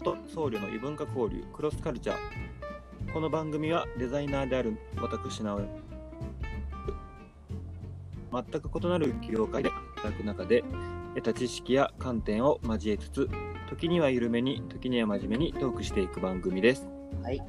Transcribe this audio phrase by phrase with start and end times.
[0.00, 3.12] ーと僧侶の異文化交流クロスカルチャー。
[3.12, 5.68] この番組はデザイナーである私直江。
[8.32, 10.64] 全く異なる業界で働く中で
[11.14, 13.28] 得た知識や観点を交えつつ
[13.68, 16.88] 時には緩めに時には真面目にトークしていく番組です。
[17.22, 17.42] はい。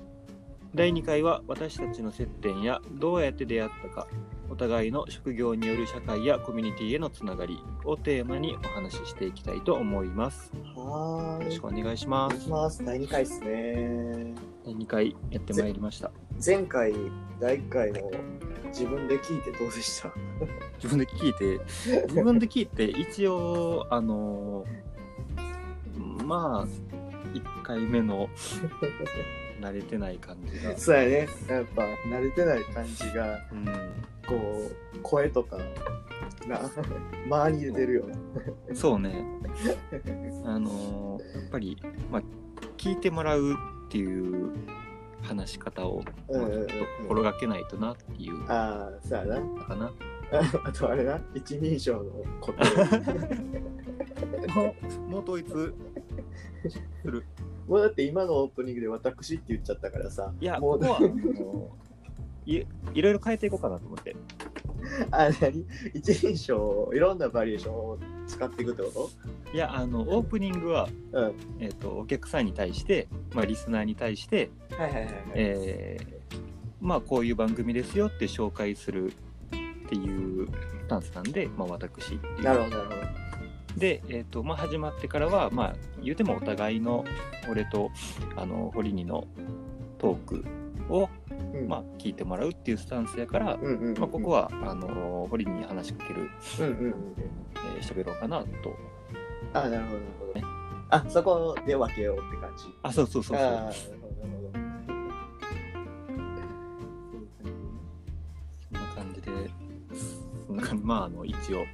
[0.75, 4.07] 第2回は私たちの接点やどうやって出会ったか
[4.51, 11.43] お互いの職業による社会やコミュニティへのつながりをテーマにお話ししていきたいと思いますはーい。
[11.43, 12.83] よろしくお願いしますします。
[12.83, 14.33] 第2回ですね。
[14.65, 16.11] 第2回やってまいりました
[16.45, 16.93] 前回、
[17.39, 18.11] 第1回の
[18.67, 20.11] 自分で聞いてどうでした？
[20.75, 21.59] 自分で聞いて？
[22.09, 24.65] 自分で聞いて一応あの
[26.25, 26.67] まあ
[27.33, 28.27] 1回目の
[29.61, 31.29] 慣れてない感じが、 そうやね。
[31.47, 33.65] やっぱ慣れてない感じが、うん、
[34.27, 35.57] こう、声とか、
[36.47, 36.59] な、
[37.25, 38.15] 周りに出てるよね。
[38.73, 39.25] そうね
[40.45, 41.77] あのやっぱり、
[42.09, 42.23] まあ、
[42.77, 44.51] 聞いてもらうっていう
[45.21, 46.03] 話し方を
[47.03, 49.39] 心がけないとなっていうああ、そうやな。
[49.39, 49.93] のかな
[50.65, 52.63] あとあれな、一人称のこと。
[54.55, 54.75] も
[55.07, 55.73] うもう統一す
[57.03, 57.23] る
[57.67, 60.33] もうだって今のオープニングで私って言っちゃったからさ。
[60.39, 60.99] いやもうここは
[62.45, 64.15] いいろいろ変えていこうかなと思って
[65.11, 65.65] あ、何？
[65.93, 69.09] 一人称、いろんなバリエーションを使っていくってこ
[69.53, 71.33] いやあのオープニングは、とうん。
[71.59, 75.13] えー、とお客さんに対して、まあ、リスナーに対して、はいはいはいはい。
[75.35, 76.21] えー
[76.81, 79.13] まあこういう番組ですよって紹介するっ
[79.87, 83.01] ていうスタンスなんで、まあ、私っていうなるほどなるほど。
[83.77, 87.05] で、えーとまあ、始まってからは、まあ、言うてもお互いの
[87.49, 87.91] 俺と
[88.35, 89.27] あの堀にの
[89.97, 90.45] トーク
[90.91, 91.09] を、
[91.53, 91.67] うん。
[91.67, 93.97] まあ、聞いてもらうっていうスタンスやから、うんうんうんうん。
[93.99, 96.95] まあ、ここはあの堀に話しかけるうんうんうん。
[97.75, 98.47] えー喋ろうかなと。
[99.53, 100.47] あ、なるほどなるほど。
[100.89, 102.65] あ、そこで分けようって感じ。
[102.83, 103.45] あそうそうそうそう。
[103.45, 103.51] で
[110.83, 111.65] まああの一応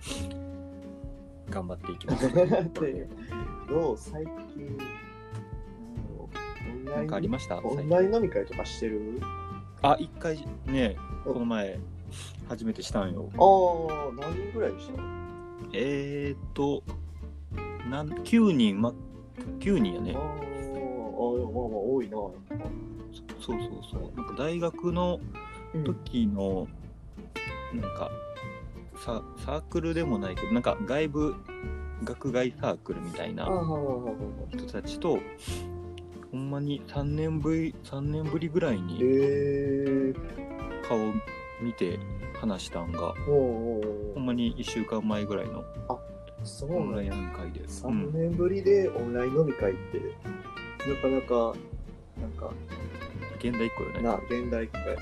[1.49, 2.29] 頑張っていきます。
[2.33, 3.07] で
[3.69, 3.97] どう？
[3.97, 4.77] 最近
[6.95, 7.59] なんかありました？
[7.63, 9.19] オンライン飲み会とかしてる？
[9.81, 11.79] あ一回ねこの前
[12.49, 13.29] 初めてしたんよ。
[13.37, 15.01] ああ、何人ぐらいでした？
[15.73, 16.83] えーっと
[17.89, 18.93] なん9人ま
[19.59, 20.13] 9人やね。
[20.15, 22.11] あーあー、まあまあ多いな。
[22.15, 22.33] そう
[23.41, 23.59] そう
[23.91, 24.17] そう。
[24.17, 25.19] なんか大学の
[25.73, 25.83] うん。
[25.83, 26.67] 時の
[27.73, 28.09] なんか
[29.03, 31.35] ササークルでもないけどなんか外部
[32.03, 33.45] 学外サークルみたいな
[34.49, 35.19] 人たちと
[36.31, 40.15] ほんまに3年ぶり3年ぶりぐらいえにー、
[40.87, 40.97] 顔
[41.61, 41.99] 見て
[42.39, 44.13] 話したんがおうおうおう。
[44.15, 45.63] ほんまに1週間前ぐらいの
[46.43, 47.23] そうオンライなんや。
[47.23, 51.55] ン飲み会で、う3ん、年ぶりでオンライン飲み会って、なかなか、
[52.21, 52.51] なんか、
[53.39, 54.01] 現代っ子よね。
[54.01, 54.95] な、現代っ子や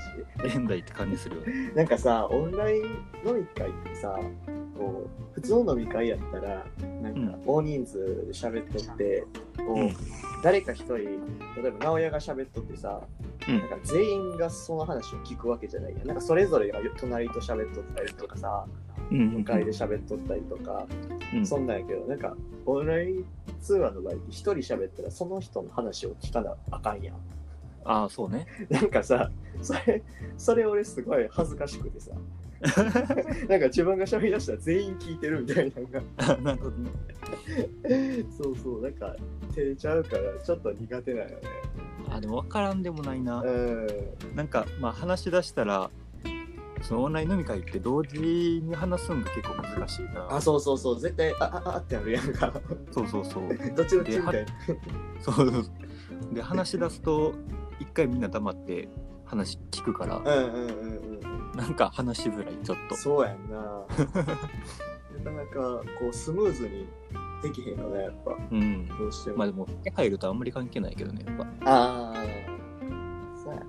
[0.52, 0.56] し。
[0.58, 1.72] 現代って感じするよね。
[1.76, 2.82] なんかさ、オンライン
[3.24, 4.18] 飲み会ってさ、
[4.78, 6.64] こう、普通の飲み会やったら、
[7.02, 9.24] なんか大人数で喋っとって、
[9.56, 9.96] こう、うん
[10.42, 11.08] 誰か一人、例
[11.66, 13.00] えば直哉が喋っとってさ、
[13.48, 16.06] うんなんか全員がその話を聞くわけじゃないやん。
[16.06, 18.66] なんかそれぞれが隣と喋っとったりとかさ、
[19.10, 20.86] うんうん向かいで喋っとったりとか、
[21.34, 23.24] うんそんなんやけど、なんかオンライン
[23.60, 27.16] 通話の場合一人喋ったらその人の話を聞かなあかんやん。
[27.84, 29.30] ああそうねなんかさ、
[29.62, 30.02] それ、
[30.36, 32.12] それ俺すごい恥ずかしくてさ。
[33.48, 36.36] なんか自分が喋り出したら全員聞いてるみたいなのが。
[36.42, 36.90] なるほどね。
[38.36, 39.14] そうそうなんか
[39.54, 41.36] 照れちゃうからちょっと苦手なよね。
[42.10, 43.42] あでも分からんでもないな。
[43.42, 43.86] うん。
[44.34, 45.90] なんかまあ話し出したら
[46.82, 48.20] そのオンライン飲み会って同時
[48.62, 51.00] に話すんが結構難しいからあそうそうそう。
[51.00, 52.52] 絶対あああってあるやんか。
[52.90, 53.48] そうそうそう。
[53.76, 54.52] どっちどっちみたいな。
[55.20, 55.64] そうそう。
[56.32, 57.34] で話し出すと
[57.80, 58.88] 一回みんな黙って
[59.24, 60.16] 話聞くから。
[60.18, 62.96] うんうんうんうんなんか話しづらいちょっと。
[62.96, 63.56] そうやんな。
[63.56, 66.86] なかなかこうスムーズに
[67.42, 68.86] できへんよねやっぱうん。
[68.86, 71.44] どうしても、まあでも手入るとあんまり関係ないけどねやっぱ。
[71.64, 72.14] ああ
[73.42, 73.60] そうや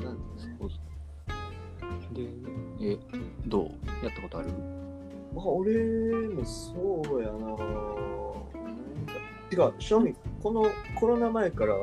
[0.00, 0.06] な。
[0.06, 0.76] なんそうそ
[2.12, 2.28] うで
[2.80, 2.98] え
[3.46, 3.64] どう？
[4.04, 4.48] やったことある？
[5.34, 5.74] まあ俺
[6.28, 7.56] もそうやな。
[9.50, 10.66] てか正味この
[10.98, 11.74] コロナ前から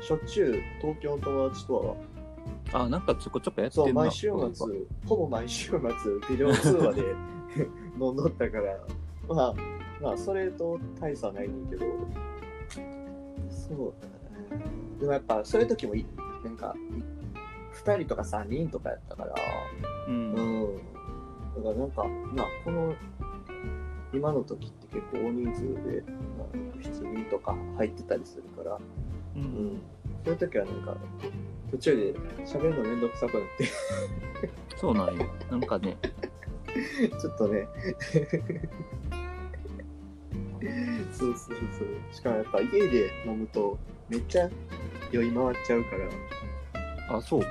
[0.00, 1.94] しょっちゅう東京の友達とは
[2.72, 4.66] あなんかちょこちょこやってそう毎週末
[5.06, 5.80] ほぼ毎週末
[6.28, 7.02] ビデオ通話で
[8.00, 8.78] 飲んどったから。
[9.28, 9.54] まあ
[10.00, 11.86] まあそれと大差ないねんけど。
[13.50, 13.94] そう
[14.50, 14.64] だね。
[14.98, 16.06] でもやっぱそういう時もい
[16.44, 16.74] なんか
[17.84, 19.30] 2人とか3人とかやったから。
[19.30, 19.36] ば
[20.08, 20.34] うん。
[20.34, 20.76] うん。
[20.76, 22.94] だからなんかまあこの
[24.12, 26.02] 今の時って結構大人数で、
[26.38, 28.76] まあ、7人とか入ってたりするから。
[28.76, 28.80] う
[29.36, 29.80] うんん。
[30.24, 30.96] そういう時はなんか、
[31.70, 32.12] 途中で
[32.44, 33.68] 喋るのめんどくさくなって、
[34.76, 35.96] そうなんよなんかね
[37.20, 37.66] ちょっとね。
[41.12, 41.88] そうそうそう。
[42.12, 43.76] しかもやっぱ家で飲むと
[44.08, 44.48] めっちゃ
[45.10, 46.08] 酔い回っちゃうから。
[47.16, 47.44] あそうう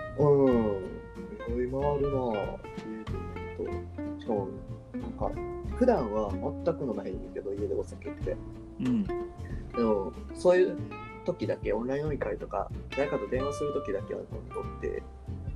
[0.51, 0.56] ん。
[1.57, 2.57] 酔い回るなぁ。
[2.86, 3.18] 家で飲
[3.57, 3.65] む
[4.15, 4.22] と。
[4.22, 4.48] しかも、
[4.94, 5.31] なんか、
[5.75, 6.42] 普段は全
[6.75, 8.38] く飲まへんけど、家でお酒って。
[8.81, 9.13] うんで
[9.83, 10.77] も、そういう
[11.34, 15.04] 時だけ、オンライン飲み会とか、誰かと電話する時だけは飲んどって、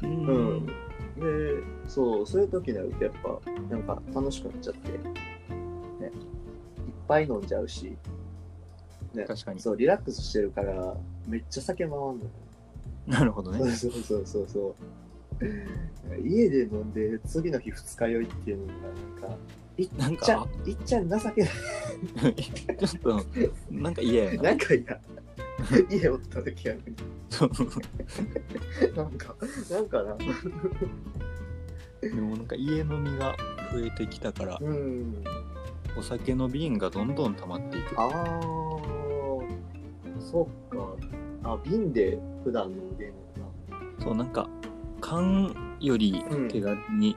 [0.04, 0.66] ううんん。
[0.66, 0.74] で、
[1.88, 6.12] そう、そういう時になるとやっぱ、なんか楽しくなっちゃって、ね、いっ
[7.08, 7.96] ぱい飲んじゃうし、
[9.14, 10.96] ね、確かにそう、リラックスしてるから、
[11.28, 12.16] めっちゃ酒回るのよ。
[13.06, 14.76] なるほどねそうそうそうそう。
[16.24, 19.38] 家で飲んで、次の日二日酔いっていうのが、なんか、
[19.78, 22.36] いっなんちゃか、いっちゃ情けない。
[22.86, 23.26] ちょっと
[23.72, 25.00] なんか嫌やななんか嫌。
[25.89, 26.95] 家おった時やのに。
[27.30, 27.50] そう
[28.95, 29.36] なんか、
[29.71, 30.18] なんかな。
[32.01, 33.36] でもなんか家飲みが
[33.71, 35.24] 増えてきたからうん。
[35.98, 38.12] お酒の瓶がどんどん溜まっていくああ、
[40.19, 40.95] そっか。
[41.44, 43.16] あ、瓶で普段飲んでんの
[44.00, 44.50] そうなんか
[45.01, 47.16] 缶よりうん手軽に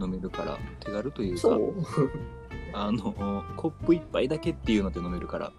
[0.00, 1.74] 飲めるから、手軽というかそう
[2.72, 5.54] あのコップ一杯だけっていうので飲めるからああ。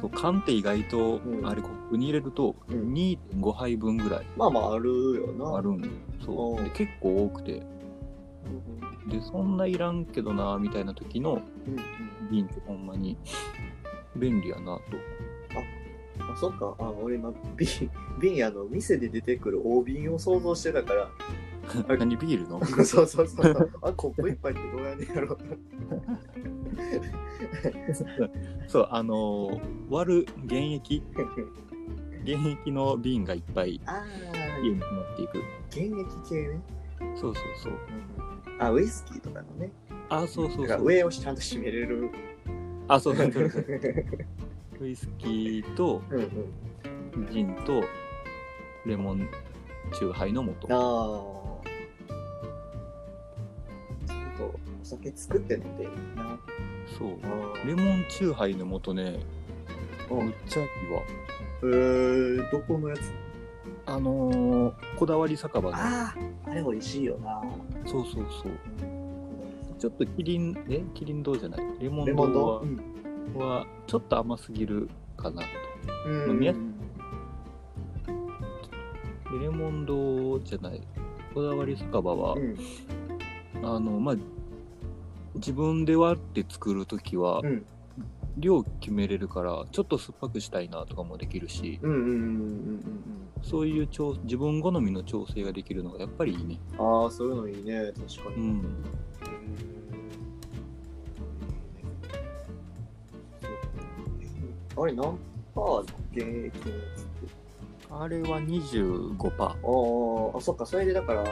[0.00, 5.56] そう缶って意外と、うんあれコップに入れるとうん2.5杯分ぐらいまあまああるよな。
[5.56, 5.90] あるんよ
[6.24, 7.62] そううんで結構多くて
[9.08, 12.30] でそんないらんけどなみたいな時のうんうん。
[12.30, 13.16] 瓶ってほんまに
[14.16, 14.82] 便利やなと
[16.32, 16.74] あ、そっか。
[16.78, 17.68] あ、俺今、瓶、
[18.20, 21.08] 瓶、あの、店で出てくる大瓶を想像してたから。
[21.96, 22.64] 何ビールの？
[22.84, 23.70] そうそうそう。
[23.82, 25.38] あ、コップ一杯ってどうやねんやろう。
[28.68, 29.60] そうあのー
[29.90, 31.02] 割る原液？
[32.26, 33.80] 原液の瓶がいっぱい
[34.62, 35.42] 家になっていく
[35.72, 36.60] 原液系ね。
[37.16, 37.72] そうそうそう
[38.58, 39.70] あ、ウイスキーとかのね。
[40.10, 42.10] あそうそうそう上をちゃんと締めれる。
[42.88, 43.64] あそうそうそうそう
[44.80, 46.02] ウイスキーと。
[47.32, 47.82] ジンと
[48.86, 49.28] レモン
[49.92, 51.39] チューハイの素ああ。
[54.90, 56.38] 酒作って飲んでいいな。
[56.98, 57.10] そう。
[57.22, 59.20] あレモンチューハイの素ね。
[60.10, 60.14] あ。
[60.14, 61.02] うんむっちゃいいわ。
[61.62, 63.12] えー、どこのやつ？
[63.86, 65.76] あのーこだわり酒場の。
[65.76, 66.14] あ
[66.46, 67.42] あ、あれ美味しいよな。
[67.86, 68.52] そうそうそう。
[69.78, 70.82] ちょっとキリンえ？
[70.94, 71.60] キリン堂じゃない。
[71.78, 72.76] レモン堂はドうん。
[73.40, 75.48] はちょっと甘すぎるかなと。
[76.06, 76.30] うん。
[76.32, 76.58] 飲みやす
[79.32, 80.82] でレモン堂じゃない。
[81.32, 82.56] こだわり酒場は、うん。
[83.62, 84.16] あのまあ
[85.34, 87.66] 自分で割って作る時はうん。
[88.36, 97.04] 量決めれるからちょっと酸っぱくしたいなとかもできるしうんうんうんうんそういう調自分好みの調整ができるのがやっぱりいいねうん。
[97.04, 97.92] ああ、そういうのいいね。
[97.92, 98.36] 確かに。
[98.36, 98.84] うん
[104.76, 105.18] あれ、何
[105.54, 106.60] パーの現役のやつって。
[107.90, 109.50] あれは25%あ
[110.34, 111.24] あ、あ、そっか、それでだから、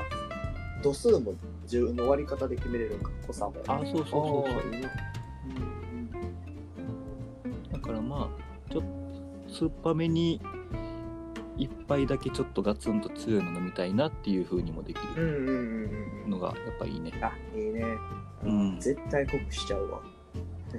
[0.83, 1.35] 度数も
[1.65, 3.55] 自分の割り方で決めれるんか、濃さも。
[3.67, 4.89] あそうそうそうそうあーいいな
[7.73, 8.31] だからま
[8.69, 8.85] あちょっ
[9.49, 10.41] と酸っぱめに
[11.57, 16.31] 一杯だけちょっとガツンと強いの飲みたいなっていう風にもできうんうんるうんうんうん。
[16.31, 17.85] のがやっぱいいねあ、いいね。
[18.45, 20.01] うん絶対濃くしちゃうわ。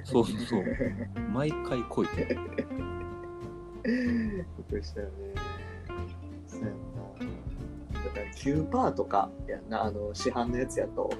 [0.04, 0.64] そうそうそう
[1.32, 2.12] 毎回濃い濃
[4.70, 5.12] くしたよね。
[8.14, 11.10] だから9パーとかやんな、あの、市販のやつやと、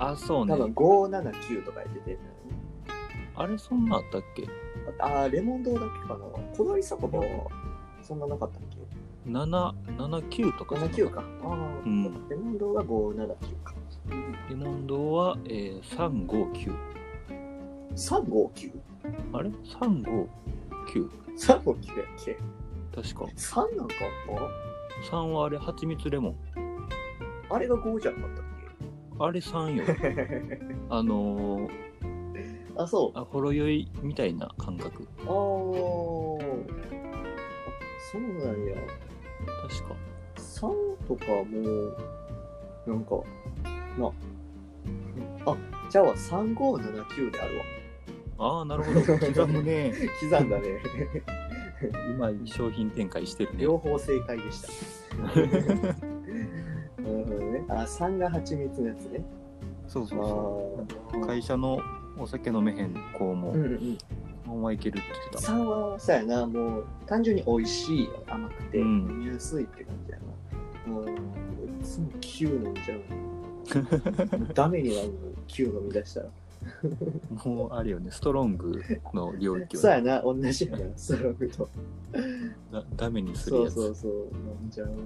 [0.00, 2.18] あそうね多分579とかで出てる。
[3.36, 4.48] あれそんなあったっけ？
[5.00, 6.24] ああ、レモン堂だけかな。
[6.56, 7.24] こだわり酒場は
[8.02, 8.78] そんななかったっけ
[9.30, 11.22] ？779とかじゃな ?79 か。
[11.44, 13.74] ああ、うんレモン堂が579か。
[14.50, 16.74] レモン堂は、えー、359
[17.94, 18.72] 359?359
[19.32, 20.28] あれ ?359 やっ
[22.24, 22.36] け？
[22.94, 23.94] 確か ?3 なんか
[25.10, 26.36] 3はあれ蜂蜜レモン？
[27.50, 28.44] あれが5じゃなかったっ
[29.20, 31.70] あれ3よけ あのー、
[32.76, 33.18] あ、そう。
[33.18, 35.26] あほろ酔いみたいな感覚ああ。
[35.26, 35.28] あ、
[38.12, 38.76] そうなんや。
[39.62, 39.94] 確か
[40.36, 41.92] 3とかも、
[42.86, 43.16] なんか、
[43.98, 44.12] な、
[45.46, 45.56] あ、
[45.90, 47.64] じゃあ3579であるわ。
[48.40, 49.92] ああなるほど 刻むね
[50.22, 50.80] 刻んだね。
[51.86, 53.62] うまい商品展開してるね。
[53.62, 54.68] 両方正解でした。
[55.22, 55.48] なる
[57.02, 57.64] ほどね。
[57.68, 59.24] あ、3が蜂蜜のやつね。
[59.86, 61.26] そうそうそう。
[61.26, 61.80] 会社の
[62.18, 63.98] お酒飲めへん子もうんうん
[64.46, 65.52] 3はいけるって言ってた。
[65.52, 66.46] 3はそうやな。
[66.46, 68.86] もう単純に美味しい甘くてうん。
[69.10, 71.00] 飲みやすいって感じやな。
[71.00, 71.14] うん。
[71.80, 73.00] いつも9飲んじゃう。
[74.54, 75.14] ダメになるの
[75.46, 76.26] 9飲み出したら
[77.44, 78.82] もうあれよね、ストロング
[79.14, 80.22] の領域をそうやな。
[80.22, 80.84] 同じやな。
[80.96, 81.68] ストロングと。
[82.72, 83.74] だダメにするそうやつ。
[83.74, 84.12] そうそう
[84.62, 85.02] 飲んじゃうよね。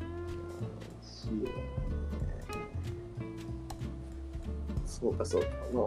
[0.00, 0.06] 美
[1.02, 1.64] 味しいわね。
[4.86, 5.48] そうかそうか。
[5.48, 5.86] まあいろいろ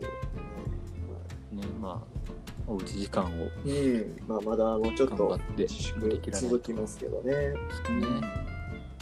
[0.00, 0.08] ね。
[1.52, 2.02] ね、まあ、
[2.66, 3.28] おうち時間を
[3.66, 7.32] うん、まあまだもうちょっと頑張って自粛続きますけどね。
[7.32, 7.54] ね、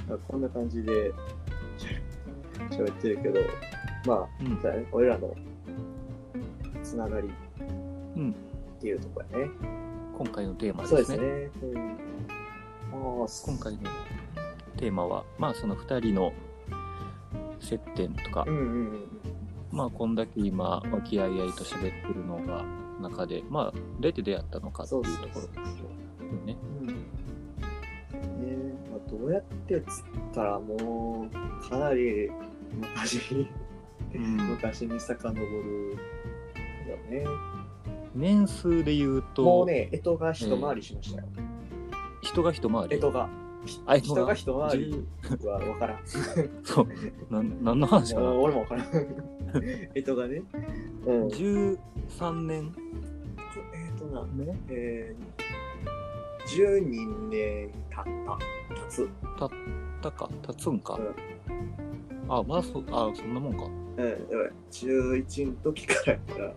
[0.09, 1.13] まあこんな感じで
[2.71, 3.41] 喋ってるけど、
[4.07, 5.35] まあ、うんね、俺らの
[6.83, 7.29] つながり
[8.17, 9.53] うん、っていうところやね。
[10.17, 11.19] 今回のテーマそうでね。
[11.19, 11.81] ですすね。
[12.93, 13.79] うん、今回の
[14.77, 16.33] テーマは、まあその2人の
[17.61, 18.67] 接点とか、うんうんう
[18.97, 19.09] ん。
[19.71, 22.65] まあこんだけ今、和気あいあいと喋ってるのが
[23.01, 25.89] 中で、まあどうやって出会ったのかっていうところですよ
[26.45, 26.57] ね。
[26.81, 26.95] うんね
[28.91, 30.05] まあ、どうやってっつっ
[30.35, 32.31] たらもうかなり
[32.73, 33.49] 昔
[34.19, 35.97] 昔に遡る
[36.89, 37.25] よね。
[38.15, 41.29] 年数で言うと、もうね、干支が一回りしましたよ。
[42.23, 43.01] 人が一回り？
[43.01, 43.29] 干支が。
[43.87, 45.07] あ人が一回り
[45.45, 46.01] は分からん。
[46.65, 46.89] そう。
[47.31, 48.33] なん何の話かな？
[48.33, 48.87] 俺も分からん。
[49.95, 50.43] 干支がね。
[51.07, 51.27] うん。
[51.29, 52.75] 13年
[53.75, 58.39] えっ、とな、目えー、12年経った。
[58.75, 59.09] 経つ。
[59.39, 59.51] 経っ
[60.03, 61.90] たか経つんか、うん
[62.31, 63.65] あまあそあそんなもんか。
[63.65, 63.97] うん。
[63.97, 66.53] だから11の時からやから、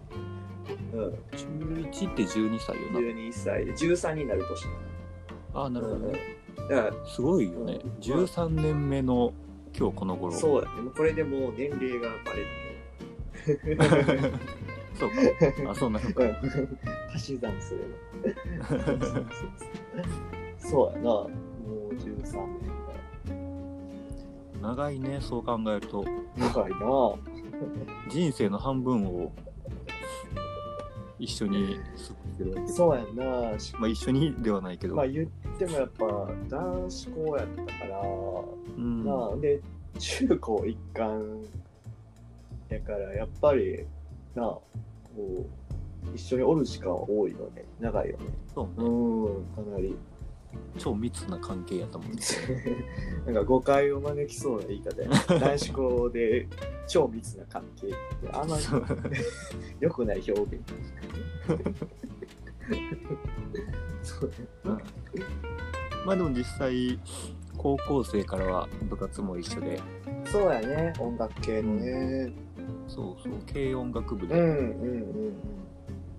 [0.93, 1.13] うん。
[1.31, 2.99] 11って12歳よな。
[2.99, 3.65] 12歳。
[3.65, 4.65] で13になる年
[5.55, 6.19] あなるほどね、
[6.69, 7.79] だから、すごいよね。
[7.83, 7.91] うん。
[7.99, 9.33] 13年目の
[9.75, 10.31] 今日この頃。
[10.31, 10.81] そうだね。
[10.83, 12.41] もうこれでもう年齢がバレ
[13.65, 13.73] る。
[14.93, 15.71] そうか。
[15.71, 16.23] あそうなのか。
[16.23, 16.37] ん。
[17.15, 17.81] 足し算すれ
[18.59, 19.29] ば。
[20.59, 21.03] そうやな。
[21.03, 21.27] も
[21.89, 22.72] う13年
[24.63, 26.05] 長いねそう考えると。
[26.37, 26.79] 長いな。
[28.09, 29.29] 人生の半分を
[31.19, 32.67] 一緒に過ごしてるわけ。
[32.69, 33.59] そうやんな。
[33.59, 36.05] しまあ一緒にではないけど、まあ言ってもやっぱ
[36.47, 38.01] 男子校やったから、
[38.77, 39.03] うん。
[39.03, 39.61] なあで
[39.99, 41.43] 中高一貫
[42.69, 43.85] やからやっぱり
[44.33, 44.63] なあこ
[45.17, 47.65] う一緒におる時間は多いよね。
[47.81, 48.25] 長いよね。
[48.55, 48.87] そうね。
[48.87, 49.93] うんかなり
[50.77, 52.19] 超密な関係やったもんね
[53.25, 55.09] なんか誤解を招きそうな言い方や。
[55.39, 56.47] 男子校で
[56.87, 57.87] 超密な関係。
[57.87, 57.95] って
[58.31, 58.63] あんまり
[59.79, 60.63] 良くない表現
[64.01, 64.31] そう。
[64.65, 64.77] うん
[66.05, 66.99] まあでも実際
[67.57, 69.79] 高校生からは部活も一緒で。
[70.25, 72.33] そうやね音楽系のね。
[72.87, 74.35] そうそう軽音楽部で。
[74.35, 75.33] うんうんうんうん。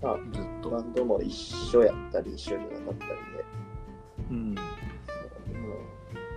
[0.02, 3.43] まあずっと、バンドも一緒やったり一緒に渡ったりで、
[4.30, 4.54] うん、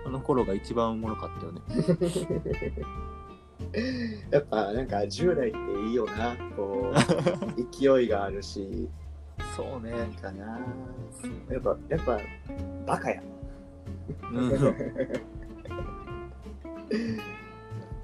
[0.06, 1.60] あの頃が一番おもろかったよね。
[4.30, 6.94] やっぱなんか10代っていいよなこう
[7.76, 8.88] 勢いがあるし。
[9.56, 9.92] そうね。
[9.92, 10.60] なんかな。
[11.50, 12.18] やっぱやっぱ
[12.86, 13.22] バカや。
[14.32, 14.50] うん。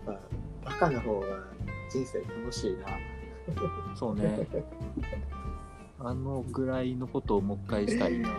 [0.06, 0.20] まあ
[0.64, 1.26] バカな方が
[1.90, 2.86] 人生楽しいな。
[3.94, 4.46] そうね
[6.06, 8.28] あのぐらいのことをもう一回したいな。
[8.28, 8.38] やっ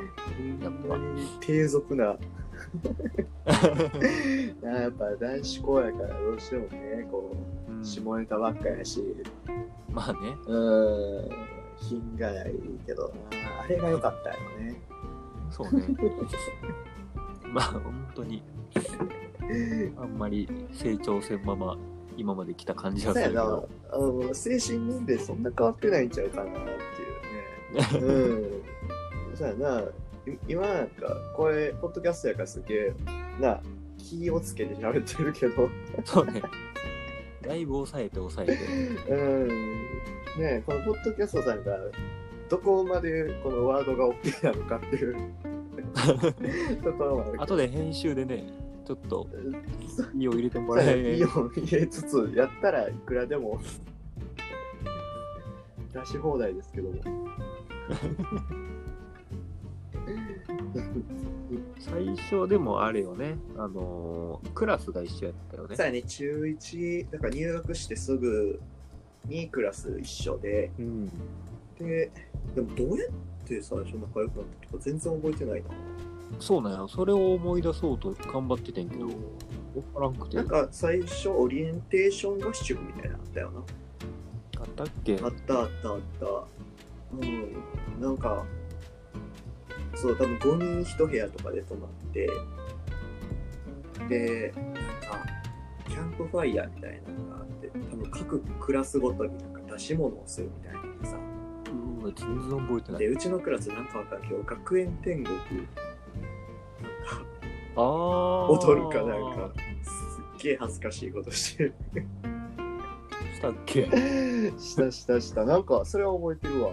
[0.87, 0.99] ぱ。
[1.39, 2.03] 低俗な。
[4.63, 7.07] やっぱ男子校やからどうしてもね。
[7.11, 7.35] こ
[7.81, 9.03] う下ネタばっかやし。
[9.91, 10.19] まあね。
[10.45, 11.29] うーん
[11.77, 12.53] 品がない
[12.85, 13.07] けど。
[13.31, 14.79] なあれが良かったよね。
[15.49, 15.87] そうね。
[17.51, 18.43] まあ本当に。
[19.97, 21.77] あんまり成長せんまま
[22.17, 23.33] 今まで来た感じはそうやな。
[23.33, 26.51] するけどあの精神年齢そんな変わってないんちゃうかな。
[26.51, 26.84] ってい
[27.75, 28.11] う
[29.33, 29.35] ん。
[29.35, 29.81] そうやな。
[29.81, 32.93] い今なんかこれポッドキャストやからすげえ
[33.39, 33.61] な
[33.97, 35.69] 気をつけて喋ってるけど。
[36.03, 36.41] そうね。
[37.41, 39.13] だいぶ抑えて抑えて。
[39.13, 39.47] うん。
[40.37, 41.77] ねこのポッドキャストさんが
[42.49, 45.15] どこまでこのワードが OK なのかっていう。
[46.83, 48.45] ところもある後で編集でね
[48.85, 49.27] ちょっと
[49.95, 51.01] そういいを入れてもらえ。
[51.01, 53.59] ねいいよ入れつつやったらいくらでも
[55.93, 56.95] 出し放題ですけども
[61.79, 63.37] 最初でもあれよね。
[63.57, 65.75] あのークラスが一緒やったよね。
[65.75, 66.01] そうやね。
[66.03, 68.59] 中1だから入学してすぐ
[69.25, 70.71] にクラス一緒で。
[70.79, 71.09] うん。
[71.79, 72.11] で
[72.55, 73.09] でもどうやっ
[73.47, 75.69] て最初仲良くなったとか全然覚えてないな。
[76.39, 76.87] そうなんや。
[76.87, 79.15] それを思い出そうと頑張っててんけど分
[79.93, 80.37] からんくて。
[80.37, 83.59] なんか最初オリエンテーション合宿みたいなのあったよな。
[84.59, 85.19] あったっけ？
[85.21, 86.25] あったあったあった。
[87.13, 87.55] うん、
[87.99, 88.45] なんか、
[89.95, 92.29] そう、多分5人1部屋とかで泊まって、
[94.09, 95.25] で、なんか、
[95.87, 101.17] キャンプファイヤーみたいなのがあって、多分各クラスごとになんか出し物をするみたいなのさ、
[102.01, 105.45] うわ全然覚えてないで、うちのクラスなんかわかんないけど、学園天国、なんか、
[107.77, 109.51] ああ踊るかなんか、
[109.83, 109.89] す
[110.21, 111.73] っげえ恥ずかしいことしてる。
[113.33, 113.81] したっけ？
[113.91, 115.45] へ したしたした。
[115.45, 116.71] なんか、それは覚えてるわ。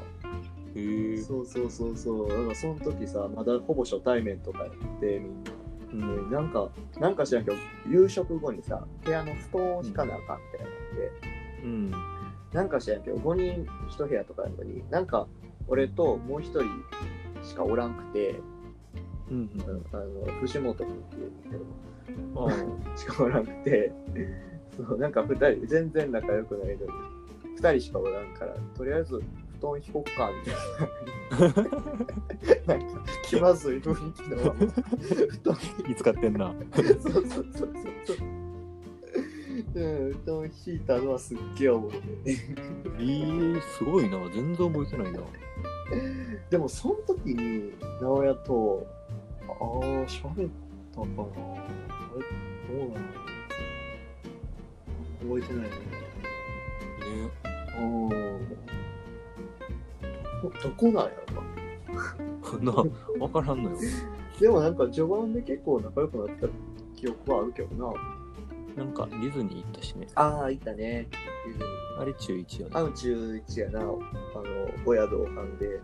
[0.75, 2.29] えそうそうそうそう。
[2.29, 5.51] なんか、その時さ、まだほぼ初対面とかやって、みんな。
[5.93, 6.31] うん。
[6.31, 7.57] でなんか、なんか知らんけど、
[7.89, 11.13] 夕食後にさ、部屋の布団を敷かなあかんみたいなので、
[11.65, 11.91] うん。
[12.53, 15.27] なんか知らんけど、5人1部屋とかやのに、なんか、
[15.69, 16.65] 俺ともう1人
[17.43, 18.41] しかおらんくて、
[19.31, 19.51] うん
[19.93, 21.57] あの、藤本君っていうんだけ
[22.35, 22.53] ど、あ。
[22.97, 23.93] しかおらんくて、
[24.77, 26.93] そう、なんか二人、全然仲良くないのに、
[27.57, 29.23] 二人しかおらんから、とりあえず布
[29.63, 30.55] 団引こっか、みたい
[32.67, 32.77] な。
[32.77, 35.57] なんか、気まずい雰囲気のまま、布団
[35.97, 37.73] 使ってんなそうそうそうそう
[38.05, 38.17] そう。
[39.75, 41.99] うん、布団引いたのはすっげえ思うね。
[42.27, 45.21] えー、すごいな全然覚えてないな
[46.51, 48.87] でも、その時に、直哉と、
[49.49, 49.59] ああ、
[50.07, 50.51] 喋っ
[50.95, 51.13] たかな。
[51.13, 51.65] あ
[52.19, 53.23] れ、どうなの？
[55.23, 55.71] 覚えてないね。
[55.71, 57.31] ね
[57.79, 58.82] うん
[60.43, 61.43] どどこなんやろな。
[62.61, 62.73] な
[63.19, 63.77] 分からんのよ。
[64.41, 66.49] でもなんか序盤で結構仲良くなった
[66.97, 67.95] 記憶はあるけどな。
[68.77, 70.07] なんかディズニー行ったしね。
[70.15, 71.07] ああいたね。
[71.99, 73.81] あれ中1よねあ宇宙一やな。
[73.81, 73.99] あの
[74.87, 75.67] お宿を噛んで。
[75.67, 75.81] う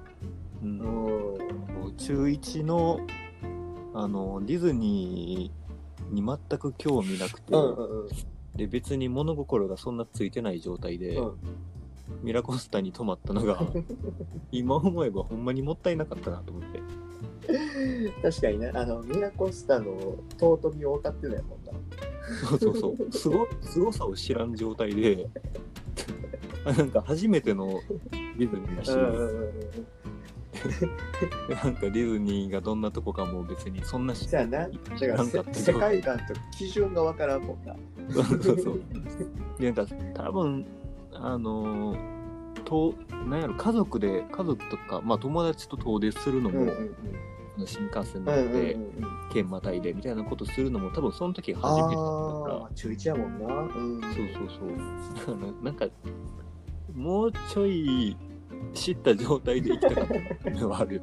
[0.63, 0.79] うん。
[0.79, 3.01] ん中1の
[3.95, 8.09] あのディズニーに全く興味なくて、うんうんうん。
[8.57, 11.33] で別に物心がそんなついてない状態で、うん
[12.23, 13.61] ミラコスタに泊まったのが
[14.51, 16.81] 今思えばほんまにもったいなかったなと思って。
[18.23, 21.73] 確かにねあのミラコスタの尊びを分かってないもんな
[22.47, 23.13] そうそうそう。
[23.13, 25.31] すごすごさを知らん状態で
[26.67, 27.81] あなんか初めての
[28.11, 28.91] ディズニーだし、
[31.65, 34.69] なんかディズニーがどんなとこかも別にそんなしじゃあな。
[34.69, 37.75] だからな世界観と基準が分からんもんな。
[38.13, 38.83] そうそうそう。
[39.59, 40.67] でなんか多分
[41.21, 42.19] あのー
[42.65, 42.95] と
[43.27, 46.97] なんやろ家族で家族とか、まあ、友達と遠出するのも、うんうん
[47.59, 47.67] うん。
[47.67, 48.77] 新幹線うん乗って、
[49.33, 52.75] 県またいでみたいなことするのも多分その時初めてだったから。
[52.75, 53.47] 中1やもんな。
[53.55, 54.13] うんそう。
[54.15, 55.37] そうそう。
[55.37, 55.87] ななんか
[56.95, 58.17] もうちょい
[58.75, 60.07] 知った状態で行きたかっ
[60.45, 61.01] たのはある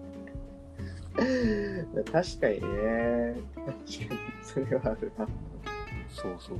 [1.15, 3.36] 確かにね。
[3.56, 5.28] 確かに、それはあるな。
[6.15, 6.58] そうそう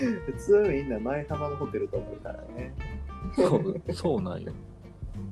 [0.00, 2.74] そう普通みんな前浜のホテルと思うからね。
[3.34, 4.52] そうそうなんよ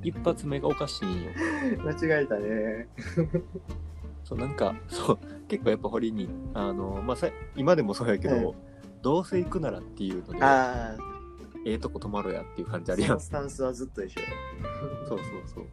[0.03, 1.31] 一発目がおかしいんよ
[1.83, 2.87] 間違えたね。
[4.23, 8.55] そうなんかそう結構やっぱ堀にあの、まあ、さ今でもそうやけど、うん
[9.01, 10.95] どうせ行くならっていうのであ
[11.63, 14.21] ええとこ泊まろやっていう感じあ、あるやんスタンスはずっと一緒。
[15.07, 15.65] そうそうそう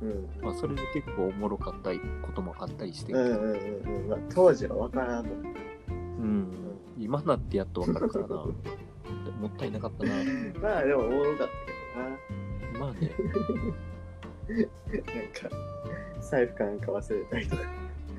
[0.00, 0.28] うん。
[0.42, 4.08] まあそれで結構おもろかったこともあったりして、うんうんうんうん。
[4.08, 5.54] まあ、当時は分からんもん。
[5.88, 5.92] う
[6.26, 6.50] ん
[6.98, 8.34] 今なってやっとわかるからな。
[8.36, 8.52] も
[9.48, 10.12] ったいなかったな。
[10.60, 11.54] まあでもおもろかった
[12.72, 12.86] けどな。
[12.86, 13.10] まあね。
[14.48, 15.56] なんか、
[16.20, 17.62] 財布かなんか忘れたりとか。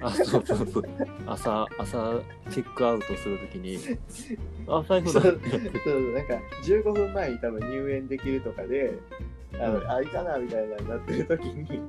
[0.02, 0.84] あそうそうそう。
[1.26, 2.20] 朝朝
[2.52, 3.78] チェックアウトするときに。
[4.68, 5.42] あ財布だそうそう
[5.84, 6.34] そう、なんか
[6.64, 9.00] 15分前に多分入園できるとかで、
[9.54, 9.90] あの、うん。
[9.90, 11.82] あ、いたなみたいなになってる時に、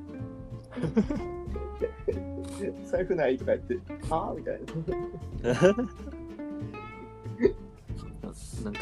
[2.86, 3.74] 財布ないとか言って、
[4.08, 4.60] はぁみたい
[5.42, 5.86] な。
[8.64, 8.80] なんか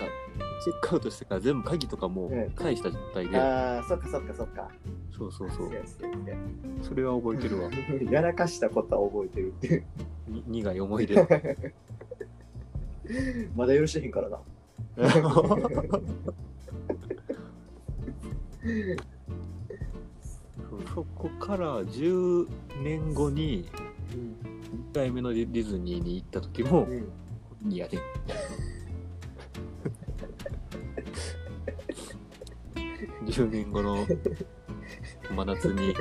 [0.65, 4.69] チェックアウトしてから全部鍵とかもうん返した状態で、ああ、そっかそっかそっか。
[5.17, 5.71] そうそうそう
[6.83, 7.71] それは覚えてるわ
[8.11, 9.85] やらかしたことは覚えてるっていう。
[10.27, 11.15] に苦い思い出
[13.55, 14.39] まだ許してへんからな。
[20.95, 22.49] そこから10
[22.83, 23.69] 年後に
[24.93, 27.09] 1回目のディズニーに行った時もうん。
[27.65, 27.99] にやで
[33.25, 34.07] 10年後の
[35.35, 35.95] 真夏にい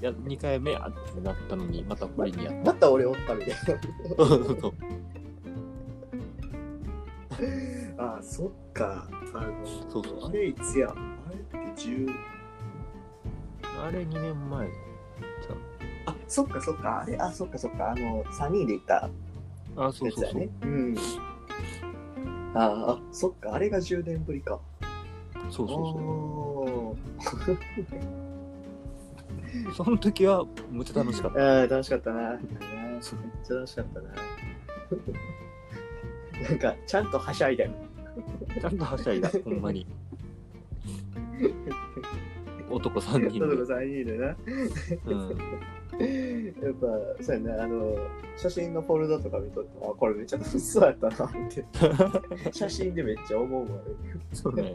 [0.00, 3.66] や2回目やってなったのにまたこれにやっまた俺おったみたいた
[4.16, 4.72] そうそうそう
[7.98, 8.04] な。
[8.04, 9.08] ああ、そっか。
[9.34, 10.88] あの、そうそうあれいつや？
[10.88, 10.94] あ
[11.30, 12.08] れって10、
[13.84, 14.68] あれ2年前
[16.06, 17.02] あ、そっかそっか。
[17.02, 17.90] あれ、あ、そっかそっか。
[17.90, 19.10] あの、3人で行った
[19.78, 20.48] あそうそうそう、やつだね。
[20.62, 20.96] うん。
[22.54, 23.54] ああ、そっか。
[23.54, 24.58] あれが10年ぶりか。
[25.50, 25.98] そうそうそう
[29.72, 31.40] その時はむっちゃ楽しかった。
[31.40, 32.32] ああ、楽しかったな。
[32.36, 32.40] めっ
[33.44, 34.08] ちゃ楽しかったな。
[36.48, 37.70] なんか、ちゃんとはしゃいだよ。
[38.60, 39.86] ちゃんとはしゃいだ、 ほんまに。
[42.70, 43.44] 男3人で。
[43.46, 44.36] 男3人でな。
[45.06, 45.36] うん、
[46.04, 47.96] やっぱ、そうやな、あの、
[48.36, 52.52] 写真のフォルダとか見とっても、あ、これめっちゃ楽しそうやったなって。
[52.52, 53.80] 写真でめっちゃ思うわ。
[54.32, 54.74] そうね。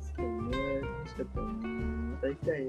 [0.00, 1.46] そうね、楽しかったな。
[1.46, 2.66] また行きたいね。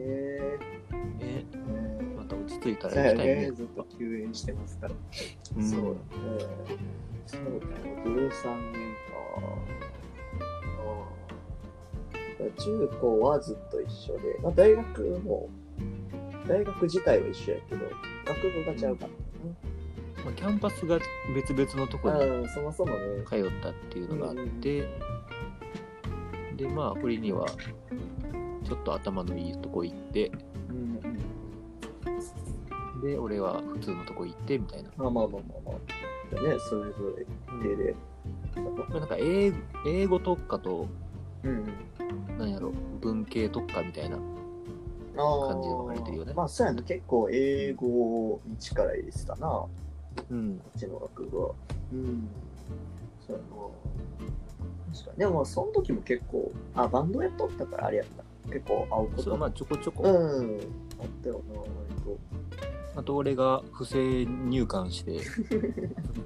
[1.19, 3.51] え、うんまた落ち着いたら行きたいねね、。
[3.51, 4.93] ずっと休園してますから。
[5.57, 5.95] うんそうだね。
[7.25, 8.39] そうだね、13年か。
[9.37, 11.12] うん
[12.57, 15.49] 中高はずっと一緒で、まあ、大学も、
[16.47, 17.85] 大学自体は一緒やけど、
[18.25, 19.09] 学部がちゃうから
[20.23, 20.99] まあ、キャンパスが
[21.35, 22.23] 別々のとこな。
[22.23, 22.99] にうん、そもそもね。
[23.27, 24.87] 通ったっていうのがあって、
[26.55, 27.45] で、まあ、堀には、
[28.63, 30.31] ちょっと頭のいいとこ行って、
[30.69, 33.01] うんうん。
[33.01, 34.89] で、俺は普通のとこ行って、みたいな。
[34.95, 35.77] まあまあまあまあま
[36.39, 36.53] あ。
[36.53, 36.97] ね、それぞ
[37.61, 37.95] れで。
[38.55, 39.51] まあなんか英、
[39.85, 40.87] 英語特化と、
[41.43, 41.65] うん
[42.29, 42.37] うん。
[42.37, 44.17] なんやろ、文系特化みたいな。
[45.15, 49.69] 感じで分かれてるよねまあ、そうやな、結構英語に力入れてたな、こ
[50.29, 50.61] うん。
[50.75, 51.51] っちの学部は。
[51.91, 52.27] うん。
[53.27, 53.45] そうやな。
[54.93, 55.19] 確かに。
[55.19, 58.23] でも、その時も結構、あ、バンドやっとったからあれやった。
[58.51, 59.37] 結構会うこそう。
[59.37, 60.03] まあ、ちょこちょこ。
[60.03, 60.59] うん。
[60.99, 61.61] あったよな。
[62.95, 65.11] あと、俺が不正入館して、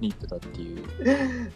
[0.01, 0.84] に行ってたっていう。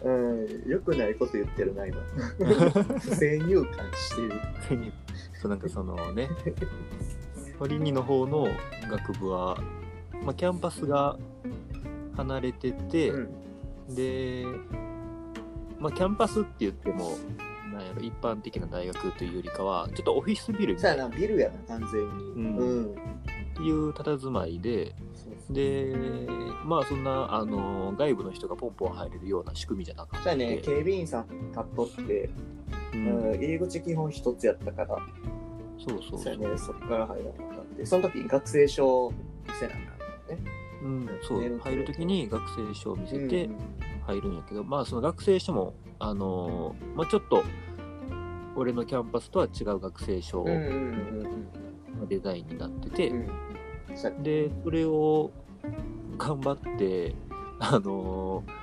[0.02, 2.00] うん、よくないこと言ってるな、今。
[2.98, 4.92] 不正入館してる。
[5.34, 6.30] そう、なんかそのね、
[7.58, 8.46] 堀にの方の
[8.88, 9.58] 学部は、
[10.24, 11.18] まあ、キャンパスが
[12.16, 13.94] 離れてて、うん。
[13.94, 14.46] で、
[15.78, 17.18] まあ、キャンパスって言っても、
[17.72, 22.24] なんやろ、一般的な大学というよりかは、ちょっとオフィスビルみたいな、ビルやな、完全に。
[22.32, 22.94] うんうん。
[23.62, 24.94] いう佇まいで、
[25.50, 25.94] で、
[26.64, 30.24] まあそんな、あの、外部の人がポンポン入れるような仕組みじゃなかった。
[30.24, 32.30] じゃあね、警備員さん立っとって、
[32.94, 34.98] ううんん、入り口基本一つやったから、
[35.78, 36.50] そうそうそうそうや。
[36.50, 39.80] ね、そっから入らなかったんで、その時に学生証見せなあか
[40.34, 40.50] んのね。
[40.82, 41.50] うん、そうね。
[41.60, 43.56] 入るときに学生証を見せてうん
[44.06, 47.44] 入るんやけど、まあその学生証も、あのーまあちょっと、
[48.56, 51.30] 俺のキャンパスとは違う学生証うんうんうんの
[52.08, 53.28] デザインになってて、うん
[54.22, 55.30] で、それを
[56.16, 57.14] 頑張って、
[57.58, 58.62] あのー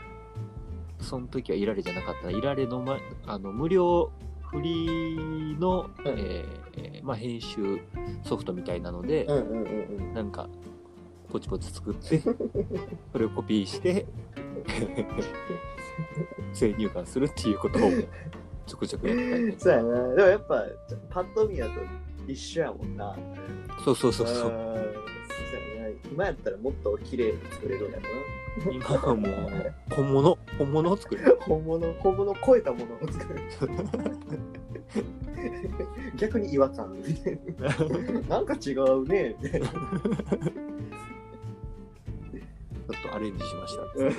[1.01, 4.11] その時はいられじゃなかったな、いられの、ま、あの無料
[4.41, 7.79] フリーの、うんえーまあ、編集
[8.23, 10.13] ソフトみたいなので、うんうんうんうん。
[10.13, 10.49] なんか、
[11.29, 12.19] ポチポチ作って、
[13.13, 14.05] それをコピーして、
[16.53, 17.81] 生入館するっていうことを
[18.65, 19.55] ちょくちょくやったりね。
[19.57, 20.15] そうやな。
[20.15, 20.65] でもやっぱ、
[21.09, 21.71] パッと見やと
[22.31, 23.15] 一緒やもんな。
[23.83, 24.79] そうそうそうそう。
[26.11, 28.03] 今やったらもっと綺麗に作れるんやろ
[28.71, 31.23] 今はもう、本物、本物を作る。
[31.23, 31.31] な。
[31.45, 33.39] 本物、本物を超えたものを作る。
[36.17, 36.93] 逆に違和感
[37.57, 37.69] な。
[38.27, 39.35] なんか違うね。
[39.41, 39.77] みたいなちょ
[42.97, 43.81] っとアレンジしました。
[43.83, 44.17] う んそ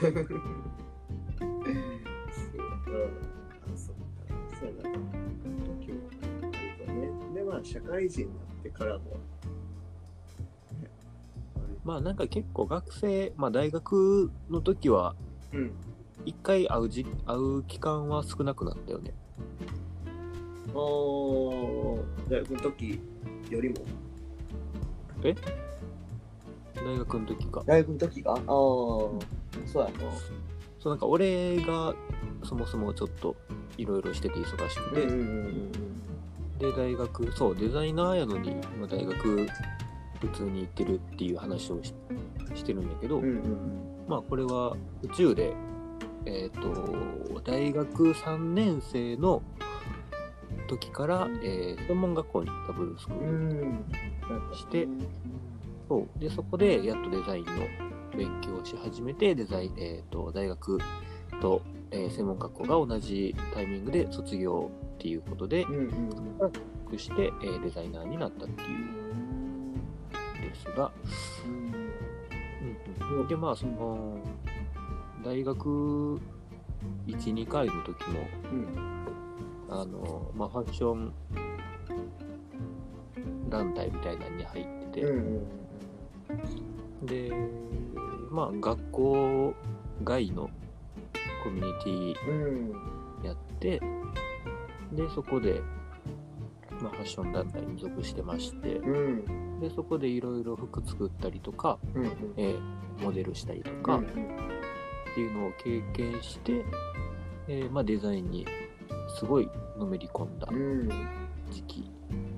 [2.91, 3.11] う
[3.77, 4.03] そっか
[4.61, 5.70] そう
[7.51, 9.11] まあ社会人になってからも、ね
[11.85, 15.17] まあなんか結構学生、まあ大学の時は、
[15.53, 15.73] うん
[16.27, 19.15] 一回会うじ会う期間は少なくなったよね。
[20.75, 23.01] おー大学の時
[23.49, 23.77] よりも。
[25.23, 25.35] 大
[26.99, 27.63] 学の時か。
[27.65, 29.21] 大学の時がああそ
[29.77, 29.91] うやな。
[30.79, 31.95] そうなんか俺が
[32.45, 33.35] そもそもちょっと
[33.79, 35.73] いろいろしてて忙しくて、うんうんうん
[36.61, 39.49] で大学そうデザイナーやのに今大学
[40.21, 41.95] 普通に行ってるっていう話をし
[42.55, 43.41] してるんだけど、うんうん
[44.07, 45.55] まあこれは宇宙で
[46.27, 49.43] えっ、と大学3年生の
[50.69, 53.51] 時から、えー専門学校に行ったブルースクール、うん
[54.51, 54.57] うん。
[54.57, 54.87] して
[55.89, 57.53] そうでそこでやっとデザインの
[58.17, 60.79] 勉強をし始めてデザイン、えー、と大学
[61.41, 64.71] と、えー専門学校が同じタイミングで卒業
[65.01, 66.53] っていうことでうんうん
[66.91, 68.69] 帰して、えーデザイナーになったっていう。
[68.69, 70.93] んですが、
[71.47, 73.19] うん。
[73.19, 74.19] うんでまあその
[75.25, 76.21] 大学
[77.07, 78.21] 12回の時も
[78.53, 78.91] うん。
[79.71, 81.13] あの、まあ、ファッション
[83.49, 85.47] 団体みたいなのに入ってて、うん。
[87.07, 87.33] で、
[88.31, 89.55] まあ、学校
[90.03, 90.51] 外の
[91.45, 93.25] コミュニティうん。
[93.25, 93.81] やって、
[94.93, 95.61] で、そこで、
[96.83, 99.61] まあ、ファッション団体に属してまして、うん。
[99.61, 102.03] でそこでいろいろ服作ったりとか、うん。
[102.03, 102.11] うん。
[102.37, 104.05] えーモデルしたりとかっうん。
[105.15, 106.63] ていうのを経験して、
[107.49, 108.47] えーまあ、デザインに
[109.19, 109.49] すごい
[109.79, 110.89] のめり込んだうん。
[111.51, 111.91] 時期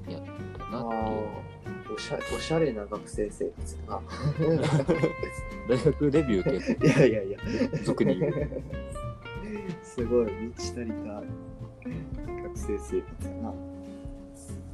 [0.08, 0.22] やっ
[0.56, 1.02] たあなっていう。
[1.90, 4.00] あ、おしゃおしゃれな学生生活やな。
[5.68, 7.38] 大学デビュー結 いやいやいや。
[7.72, 8.32] 構俗に言う。
[9.82, 11.22] すごい満ち足りた
[12.54, 13.54] 学生生活やな。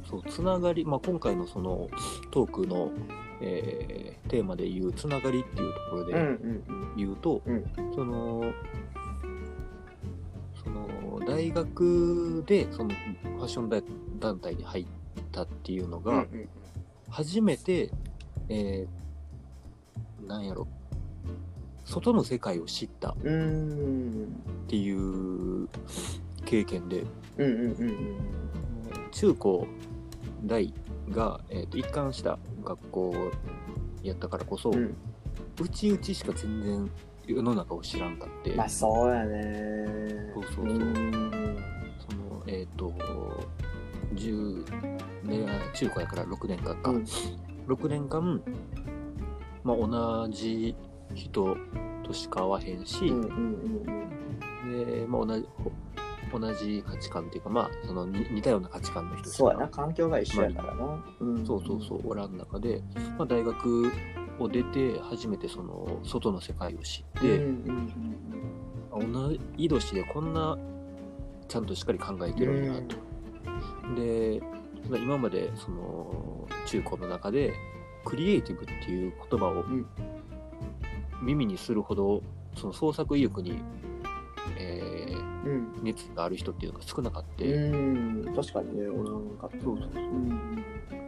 [0.09, 1.87] そうつながり、まあ、今回のその
[2.31, 2.91] トークの、
[3.41, 6.63] えーテーマで言うつながりっていうところでん
[6.95, 7.65] 言うと、うん
[7.95, 8.43] その
[10.63, 14.85] その大学でそのファッション団体に入っ
[15.31, 16.49] たっていうのが、うん。
[17.09, 17.91] 初めて、
[18.49, 20.67] えーなんやろ
[21.85, 23.33] 外の世界を知ったっうん。
[24.69, 25.69] うん。
[26.49, 27.03] 経験で
[27.37, 28.15] うんうんうん
[29.11, 29.67] 中高
[30.45, 30.73] 大
[31.11, 33.31] が、えーと一貫した学校
[34.01, 34.77] やったからこそ、うん。
[34.77, 34.95] うん。
[35.61, 36.89] うちうちしか全然
[37.27, 39.85] 世の中を知らんかって、まあそうやね。
[40.33, 41.57] そうそうそううん。
[42.09, 42.91] そのえっ、と
[44.15, 44.65] 10
[45.23, 47.05] ね中高やから6年間か、うん
[47.67, 48.41] 6年間、
[49.63, 50.75] まあ、同じ
[51.13, 51.55] 人
[52.03, 53.29] としか会わへんし、うんうん
[54.63, 55.71] うんでまあ、同じほ
[56.31, 61.03] 同じ価値観っていうか、まあ、そのに似たような価値観の人そうやな、環境が一緒やからな。
[61.19, 61.45] うん。
[61.45, 62.81] そうそうそうおらん中で、
[63.17, 63.91] まあ、大学
[64.39, 67.93] を出て初めてその外の世界を知って、うんうん
[68.91, 70.57] 同い年でこんな
[71.47, 72.97] ちゃんとしっかり考えてるんだと。
[73.95, 74.41] で
[74.89, 77.53] まあ今までその中高の中で
[78.03, 79.85] クリエイティブっていう言葉をん。
[81.21, 82.23] 耳にするほど
[82.55, 83.61] その創作意欲に、
[84.57, 84.98] えーうんうん
[85.81, 88.33] 熱がある人っていうのが少なかった、うん。
[88.35, 89.63] 確かにね、おらんかった。
[89.63, 89.89] そうそう。
[89.95, 90.63] うん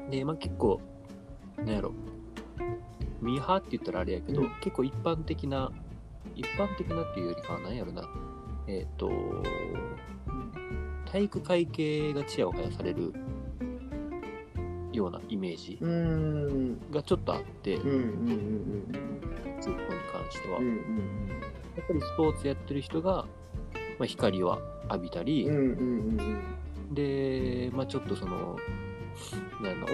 [0.10, 0.82] で、まあ、結構
[1.58, 1.94] なんやろ。
[3.22, 4.52] ミーハーって言ったらあれやけど、うん。
[4.62, 5.72] 結構一般的な
[6.36, 8.08] 一般的なっていうよりかは何やろな。
[8.68, 9.12] えっ、と
[11.06, 13.14] 体育会系がチヤホヤされる
[14.94, 15.92] ようなイメージうん。
[15.92, 19.22] うんがちょっとあって、うんうんうん
[19.62, 19.78] 中高に
[20.12, 20.78] 関しては、うんうやん。
[20.78, 20.80] っ
[21.88, 23.26] ぱりスポーツやってる人が、
[24.02, 24.58] まあ、光は
[24.90, 25.64] 浴びたり、うんうんう
[26.24, 26.40] ん
[26.92, 28.58] で、まあ、ちょっとその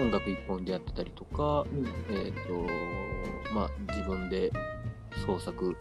[0.00, 1.86] 音楽一本でやってたりとか、うん。
[2.08, 4.50] えっ、とまあ自分で
[5.24, 5.76] 創作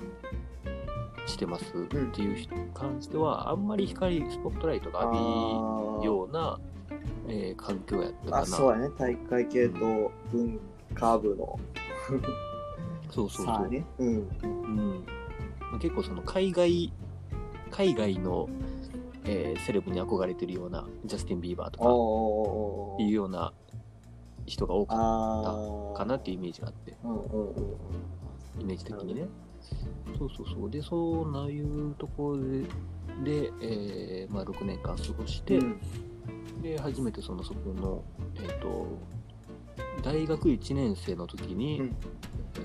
[1.25, 6.03] してますっていう人に関しては、あんまり光スポットライトが浴びあー。
[6.03, 6.59] ような、
[7.29, 8.37] えー環境やったかな。
[8.43, 8.89] あそうやね。
[8.97, 10.59] 体育会系と文
[10.93, 11.59] 化部の。
[13.09, 13.85] そうそうそう、ね。
[13.97, 14.07] うん。
[14.43, 15.05] うん。
[15.71, 16.91] まあ結構その海外
[17.67, 18.49] 海外の、
[19.25, 21.79] えーセレブに憧れてるようなジャスティン・ビーバーと
[22.97, 23.51] かいうような
[24.45, 26.91] 人が多かっあたかなっていうイメージがあって
[28.59, 29.27] イメージ的にね。
[30.17, 30.71] そうそうそう。
[30.71, 32.61] で、そうないうところで、
[33.23, 35.81] でえーまあ、6年間過ごして、うん。
[36.61, 38.03] で、初めてそのそこの、
[38.35, 38.87] えっ、と、
[40.03, 41.95] 大学1年生の時に、うん。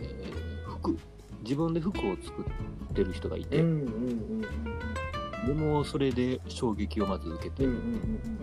[0.00, 0.96] えー服、
[1.42, 2.42] 自分で服を作
[2.90, 4.42] ってる人がいて、うんうんうん
[5.46, 8.42] でもそれで衝撃をまず受けて、うんうんうん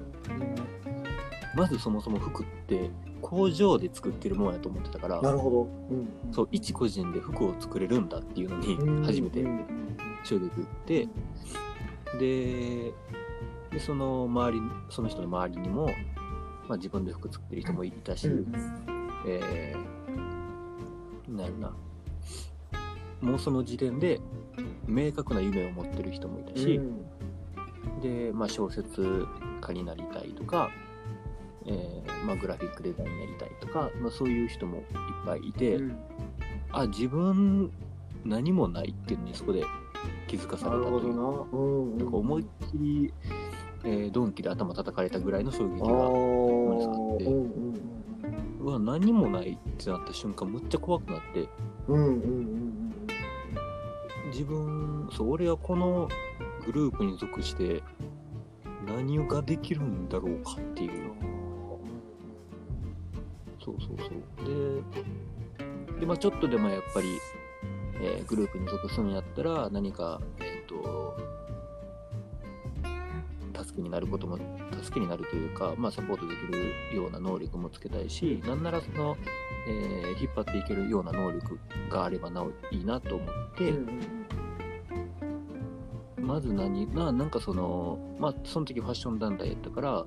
[1.56, 5.62] まずそもそも服って工場で作ってるもんやと思ってたから、なるほど。
[5.64, 9.66] うんそう、一個人で服を作れるんだっていうのにうん初めてうん。
[10.24, 10.54] 衝撃を受
[10.86, 11.10] けて、
[12.20, 12.94] で
[13.72, 15.86] でその周りその人の周りにも、
[16.68, 18.54] まあ、自分で服作ってる人もいたし、うん。
[19.26, 20.00] えー
[21.30, 21.74] なんやろな
[23.22, 24.20] もうその時点で
[24.88, 28.02] 明確な夢を持ってる人もいたし、うん。
[28.02, 29.26] で、まあ、小説
[29.62, 30.70] 家になりたいとか、
[31.66, 34.84] えーまあ、グラフィックデザインやりたいとか、まあ、そういう人もいっ
[35.26, 35.98] ぱいいて、うん。
[36.72, 37.72] あ自分
[38.24, 39.64] 何もないっていうのにそこで
[40.28, 41.16] 気づかされたという。
[41.16, 42.12] なうん。
[42.12, 43.14] か思いっきり、
[43.84, 48.00] えードンキで頭叩かれたぐらいの衝撃あがーってうんうん
[48.62, 51.48] うわ何もないってなった瞬間むっちゃ怖くなって
[51.88, 52.79] うんうんうんうん
[54.30, 56.08] 自分そう俺はこの
[56.66, 57.84] グループに属して
[58.86, 61.12] 何ができるんだろうかっていう
[63.64, 64.84] そうそうそう。
[65.94, 67.08] でで、まあ、ちょっとでもやっぱり、
[68.02, 71.18] えーグループに属するんやったら何かえっ、と
[73.64, 74.38] 助けになることも
[74.82, 79.18] 助けになるというか、まあ、サポートできるような能力もつけたいしなんならその、
[79.68, 83.74] えー引っ張っていけるような能力があればなおいいなと思って、
[86.20, 90.06] まず何ななんかそのまあその時ファッション団体やったから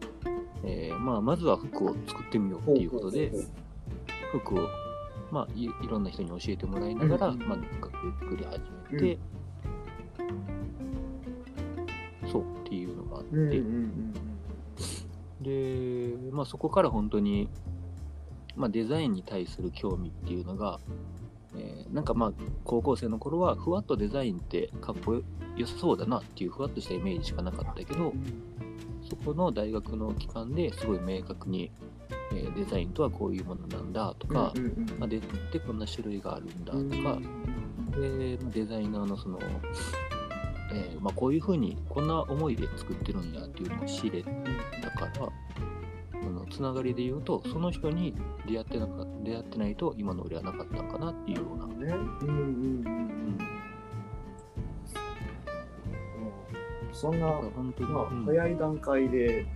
[0.64, 3.32] えーまあ、まずは服を作ってみようっていうことで
[4.30, 4.68] 服を、
[5.30, 7.58] まあ、いいろんな人に教えてもらいながら、まあ、
[8.20, 8.60] 作り始
[8.90, 9.18] めて、
[12.30, 14.14] そうっていうのがあって、うんうんうん
[15.42, 17.48] で、まあ、そこから本当に、
[18.56, 20.78] まあ、デザインに対する興味っていうのが、
[21.56, 22.32] えーなんかまあ
[22.64, 25.20] 高校生の頃はふわっとデザインってかっこ
[25.56, 28.14] よさそうだなっていうふわっとしたイメージしかなかったけど
[29.10, 31.70] そこの大学の期間ですごい明確に、
[32.32, 37.02] えーデザインとはこういうものなんだとか、うんうんうんまあ、デザインってこんな種類があるんだうんとか、
[38.00, 39.38] でまあデザイナーのその、
[40.72, 45.28] えーまあ、こういうふうにこんな思いで作ってるんやっていうのを知れたから
[46.22, 48.14] あのつながりで言うとその人に
[48.46, 51.72] 出会ってなか出会ってないと今の俺はなかったんかなっていうような、ね。
[52.22, 53.38] うんうんうんうん。
[56.92, 58.24] そんな本当に、まあうん。
[58.24, 59.46] 早い段階で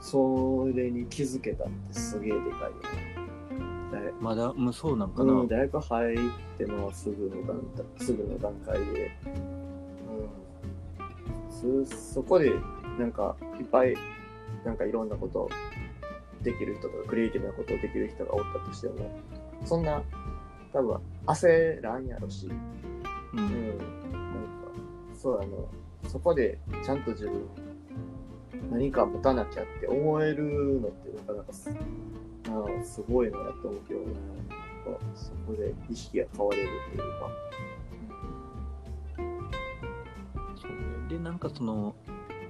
[0.00, 3.14] それに気づけたってすげえでかいよね。
[4.20, 6.18] まだ無双なんかな、うん、大学入っ
[6.58, 7.62] てもすぐの段
[7.98, 9.53] すぐの段階で、うん、
[11.86, 12.52] そそこで
[12.98, 13.94] なんかいっぱい
[14.64, 15.48] なんかいろんなこと
[16.42, 19.10] できる人とかクリエイティブなことをできる人がおったとしても
[19.64, 20.02] そんな
[20.72, 23.38] 多分焦らんやろし、うん。
[23.38, 23.84] うん、なんか
[25.16, 25.68] そうあの
[26.08, 27.48] そこでちゃんと自分
[28.70, 31.70] 何か持たなきゃって思えるのってなかなかす
[32.82, 34.00] すごいなと思うけど
[35.14, 37.30] そこで意識が変われるっていうか
[40.66, 41.08] そうね。
[41.08, 41.94] でなんかその、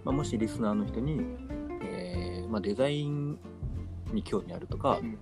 [0.05, 1.20] まあ、もしリスナーの人に、
[1.83, 3.38] えーまあ、デザイン
[4.12, 5.18] に興味あるとか、うん。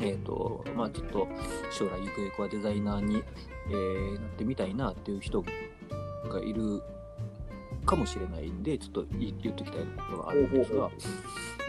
[0.00, 1.26] えっ、とまあちょっと
[1.70, 3.22] 将来ゆくゆくはデザイナーに、
[3.68, 5.48] えーなってみたいなっていう人が
[6.40, 6.82] いる
[7.84, 10.90] かもしれないんでちょっと言言っときたいことがあるんですが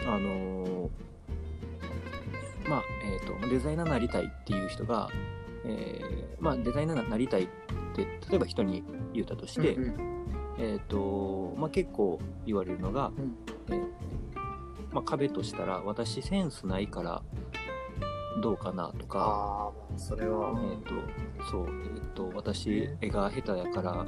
[0.06, 0.88] あのー
[2.68, 5.08] まあえっ、とデザイナーになりたいっていう人が、
[5.64, 7.46] えーまあ、デザイナーになりたいっ
[7.94, 10.19] て例えば人に言ったとして、うんうん
[10.60, 13.34] えっ、と、まあ、結構言われるのが、うん。
[13.74, 13.86] えー
[14.92, 17.22] まあ、壁としたら、私センスないから
[18.42, 24.04] どうかなとか、それは、えっ、と、そう、えっ、と、私絵が下手やから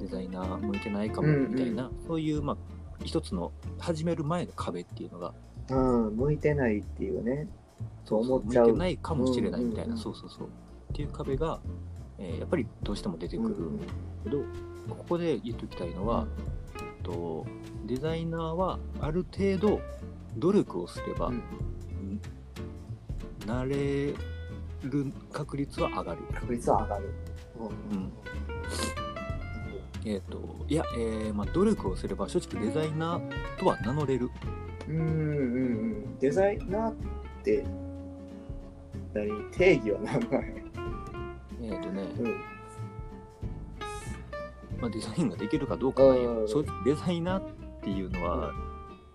[0.00, 1.54] デザイナー向いてないかもうんうん。
[1.54, 2.56] みたいな、そういう、まあ、
[3.04, 5.34] 一つの始める前の壁っていうのが、
[5.68, 5.74] う
[6.10, 7.46] ん、向いてないっていうね。
[8.04, 8.66] そう思っちゃう。
[8.66, 10.02] 向いてないかもしれないみたいな、うんうんうん。
[10.02, 10.48] そうそうそう。
[10.92, 11.60] っていう壁が、
[12.18, 13.86] えーやっぱりどうしても出てくるうんんだ
[14.24, 14.38] けど、
[14.88, 16.26] ここで言っときたいのは、
[16.76, 17.46] えっと、
[17.86, 19.80] デザイナーはある程度
[20.36, 21.36] 努力をすれば、うん。
[21.36, 22.20] ん
[23.46, 24.14] なれ
[24.82, 26.18] る確率は上がる。
[26.34, 27.10] 確率は上がる、
[27.58, 28.12] うん。
[30.04, 30.38] えっ、と、
[30.68, 34.30] いや、えーまあ、努力をすれば正直デザイナーとは名乗れる。
[34.88, 35.06] うんうんう
[36.14, 36.18] ん。
[36.18, 36.94] デザイナーっ
[37.44, 37.64] て
[39.12, 39.50] 何？
[39.52, 40.60] 定義は何なんや
[41.62, 42.59] えっ、とね、うん
[44.80, 46.22] まあ、デザインができるかどうかなんうん。
[46.22, 46.48] よ。
[46.48, 47.42] 正直デザイナーっ
[47.82, 48.52] ていうのは、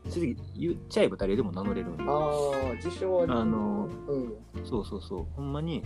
[0.09, 4.33] 正直言っちゃえば誰でも名乗れるんよああ自称はあのうん。
[4.63, 5.25] そうそうそう。
[5.35, 5.83] ほんまに、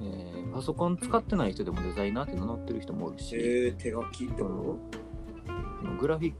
[0.00, 4.76] えーパソコン使ってない人でもデザイナーって名乗ってる人もおるし、えー、手書きってその
[6.00, 6.34] グラフィッ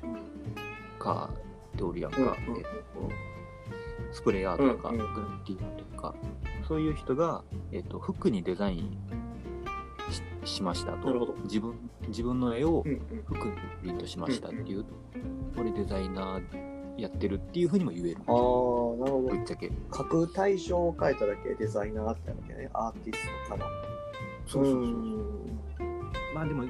[0.99, 1.33] カーっ
[1.77, 2.33] ておるやんか、うんうん。
[2.33, 2.69] えっと
[4.11, 6.15] スプレーアートとか、グラフィティとか、
[6.67, 8.99] そういう人が、えっと服にデザイン
[10.45, 11.35] ししましたと。
[11.45, 11.75] 自分。
[12.09, 12.85] 自分の絵を
[13.27, 14.85] 服にプリントしましたっていう、
[15.57, 18.17] 俺デザイナーやってるっていうふうにも言える。
[18.27, 19.21] ああなるほど。
[19.21, 19.71] ぶっちゃけ。
[19.95, 22.71] 書く対象を変えただけでデザイナーってわけね。
[22.73, 23.71] アーティストから
[24.47, 24.95] そうそうそうそう。
[24.95, 26.13] ん。
[26.35, 26.65] まあでも、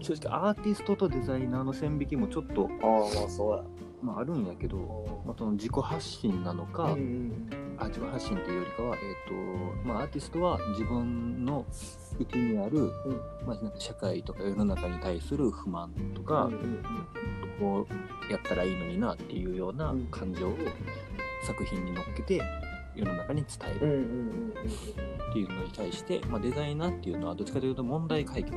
[0.00, 3.62] 正直アーティストとデザイナーの線引きもちょっと、ああまあそうや
[4.02, 11.66] まあ、あるんやけど、まあ、その自己発信なのか、うんうんあ自己発信というよりかは、えーとまあ、アーティストは自分の
[12.18, 12.90] 内にある、うん。
[13.46, 16.84] まあ、なんか社会とか世の中に対する不満とか、うんうん
[17.58, 17.86] こ
[18.28, 20.06] うやったらいいのになっていうようなうん。
[20.08, 20.54] 感情を
[21.46, 22.42] 作品に乗っけて
[22.94, 28.56] 世の中に伝えるうんうんうんっていうのに対して、まあ、デザイナーっていうのはどっちかというと問題解決。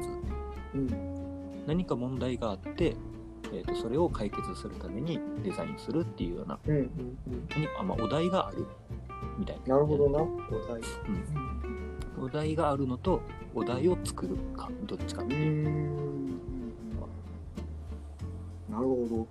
[0.74, 0.92] うん。
[0.92, 1.20] うん
[1.68, 2.96] 何か問題があって、
[3.54, 6.58] えー、とそれを解決するためにデザインするっていうような。
[6.66, 7.48] うんうんうん。
[7.52, 8.66] 何あ、まあ、お題がある
[9.38, 9.76] みたいな。
[9.76, 10.20] なるほどな。
[10.20, 10.28] お
[10.68, 10.82] 題
[12.22, 13.22] お題があるのと
[13.54, 16.00] お題を作るかどっちかってういう、ん。
[18.70, 19.28] なるほ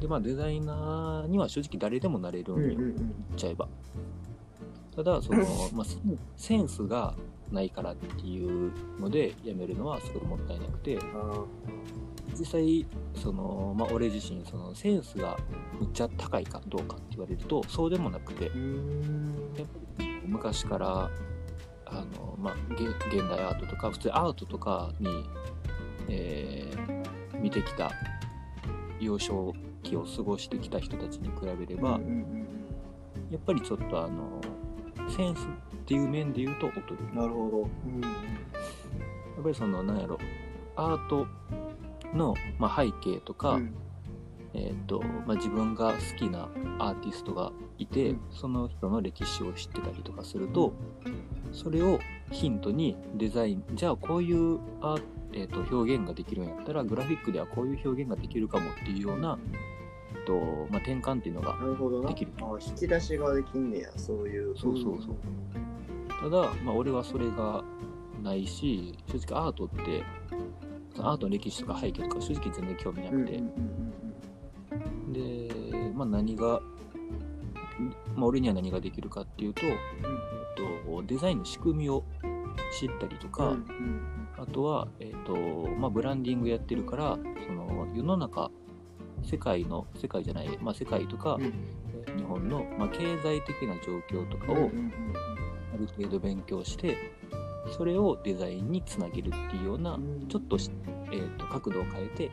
[0.00, 3.68] でまあデザイナーには正直誰でもなれるよ、うん言っちゃえば。
[4.94, 5.42] ただその、
[5.74, 5.86] まあ、
[6.36, 7.14] センスが
[7.50, 10.98] ないからっていうのでやめるのはすごいもったいなくて。
[10.98, 11.44] あ
[12.36, 15.38] 実際その、まあ、俺自身そのセンスが
[15.78, 18.50] むっちゃ高いかどうかって言われるとそうでもなくて。
[20.26, 21.10] 昔から
[22.00, 25.24] あの、まあ、現現代アートとか普通アートとかに、
[26.08, 26.94] えー
[27.44, 27.92] 見てきた
[28.98, 32.00] 幼少期を過ごしてきた人たちに比べれば、
[33.30, 34.40] やっぱりちょっとあの
[35.14, 35.44] センスっ
[35.84, 37.58] ていう面で言うと劣るうんなるほど。
[37.58, 38.08] うんや
[39.40, 40.18] っぱりそのなんやろ
[40.76, 41.26] アート
[42.14, 43.74] の、まあ、背景とか、うん。
[44.54, 48.20] えーとまあ、自分が好きなアーティストがいて、うん。
[48.30, 50.72] その人の歴史を知ってたりとかすると、
[51.54, 52.00] それを
[52.30, 55.02] ヒントにデザインじゃあこういうアー、
[55.32, 59.38] えー、と表現ができるんやったらグラフィックではこういう表現ができるかもっていうような、
[60.16, 60.34] えっと
[60.70, 62.08] まあ、転換っていうのがなるほどな。
[62.08, 62.32] できる。
[62.40, 64.58] あ引き出しができんねや、そういう。
[64.58, 65.16] そうそうそう。
[66.20, 67.62] ただ、まあ、俺はそれが
[68.22, 70.02] ないし正直アートって
[70.98, 73.42] アートの歴史とか背景とか正直全然興味なくて、
[75.12, 75.50] で、
[75.94, 76.60] まあ、何が、
[78.14, 79.62] まあ、俺には何ができるかっていうと、
[80.54, 82.04] と、デザインの仕組みを
[82.78, 85.34] 知ったりとか、うんうんあとは、えっと
[85.78, 88.50] まあ、ブランディングやってるからその世の中
[89.22, 91.44] 世界の世界じゃない、まあ、世界とか、うん。
[91.44, 91.50] えー
[92.16, 94.70] 日本の、まあ、経済的な状況とかを
[95.74, 96.96] ある程度勉強して
[97.76, 100.28] それをデザインにつなげるっていうようなうん。
[100.28, 100.70] ちょっとし、
[101.10, 102.30] えー、と角度を変えて、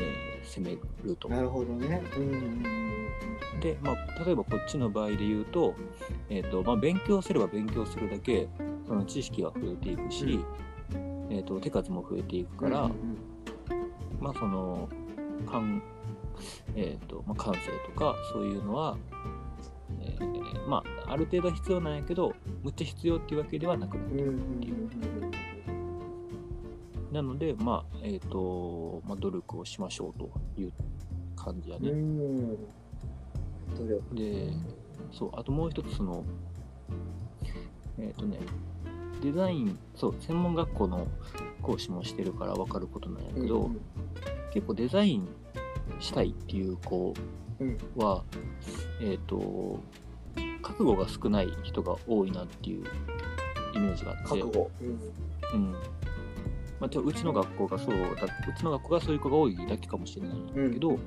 [0.00, 1.28] えー攻めると。
[1.28, 2.02] なるほどね。
[2.16, 2.83] うん
[3.64, 5.74] で、まあ、例えばこっちの場合で言うと,、
[6.28, 8.46] えーとまあ、勉強すれば勉強するだけ
[8.86, 10.38] その知識が増えていくし、
[11.30, 12.92] えー、と手数も増えていくから、うん
[14.20, 14.88] まあその
[15.46, 15.82] 感,、
[16.76, 18.96] えーとまあ、感性とかそういうのは、
[20.00, 24.74] えーまあ、ある程度は必要なんやけどむっちゃ必要っていうわけではなくなってうんうんくるっていう。
[27.12, 30.72] なので、まあえーとまあ、努力をしましょうという
[31.36, 31.90] 感じやね。
[31.90, 32.22] うんう
[32.54, 32.58] ん
[33.74, 34.14] 努力。
[34.14, 34.52] で、
[35.12, 36.24] そう、あともう一つ、その、
[37.98, 38.38] えっ、とね、
[39.22, 41.06] デザイン、そう、専門学校の
[41.62, 43.80] 講師もしてるから分かることなんやけど、うん
[44.52, 45.28] 結構デザイン
[45.98, 47.12] したいっていう子
[47.58, 47.76] うん。
[47.96, 48.22] は、
[49.00, 49.80] えっ、と、
[50.62, 52.84] 覚悟が少ない人が多いなっていう
[53.74, 54.70] イメージがあって、覚悟。
[55.52, 55.72] うん。
[56.80, 60.98] まあ、ちょうちの学校がそうだ、うちの学校がそういう子が多いだけかもしれないんだけど、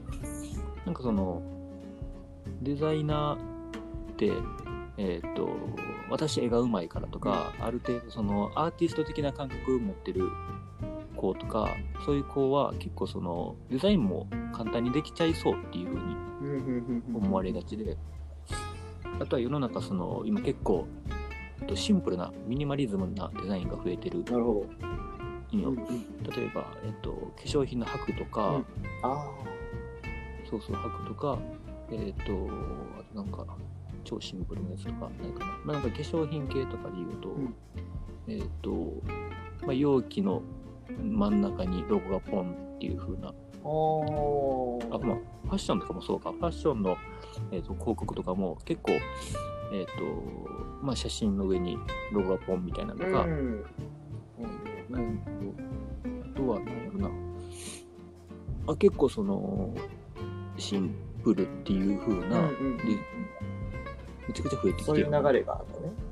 [0.86, 1.42] なんかその、
[2.62, 4.32] デザイナーって、
[4.98, 5.50] えっ、と、
[6.10, 10.30] 私絵がうまいからとか、ある程度そのアーティスト的な感覚を持ってる
[11.16, 11.70] 子とか、
[12.06, 17.98] そういう子は結構そのデザインも簡単にできちゃいそうっていうふうに思われがちで、
[19.20, 20.88] あとは世の中その今結構
[21.62, 24.66] えっとシンプルなミニマリズムなデザインが増えてるなるほど。
[25.50, 28.66] 例えば、えっと、化粧品の箔とか、うん。
[29.02, 29.32] あ
[30.50, 31.40] そうそう箔とか、
[31.92, 32.50] えっと、
[33.00, 33.46] あとなんか
[34.04, 35.46] 超シンプルなやつとかないかな。
[35.66, 37.56] まあ、なんか化粧品系とかで言うと、うん
[38.28, 38.72] えっと、
[39.66, 40.42] まあ、容器の
[41.02, 43.32] 真ん中にロゴがポンっていう風なあ。
[45.00, 46.32] まあ、ファッションとかもそうか。
[46.32, 46.98] ファッションの、
[47.52, 48.92] えー、と広告とかも結構、
[49.74, 49.92] えっ、と、
[50.82, 51.78] まあ、写真の上に
[52.12, 53.66] ロゴがポンみたいなのとか、うん。
[54.90, 55.22] うん
[56.34, 57.10] あとは、なんやろな。
[58.68, 59.74] あ結構その、
[60.58, 60.94] シン
[61.28, 62.84] プルっていう風な、うんうんで、
[64.28, 65.62] めちゃくちゃ増えてきてそういうる流れがあ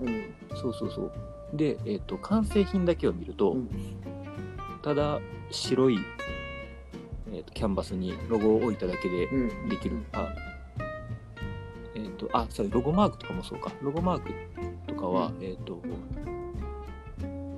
[0.01, 0.35] るのね。
[0.55, 1.11] そうそうそう。
[1.53, 3.69] で、えっ、と、完成品だけを見ると、うん
[4.81, 5.97] ただ白い、
[7.31, 9.49] えー、とキャンバスにロゴを置いただけでうん。
[9.49, 9.69] うん。
[9.69, 9.97] できる。
[10.11, 10.27] あ、
[11.95, 13.71] えっ、と、あ、そう、ロゴマークとかもそうか。
[13.81, 14.29] ロゴマーク
[14.85, 15.81] とかは、うえっ、と、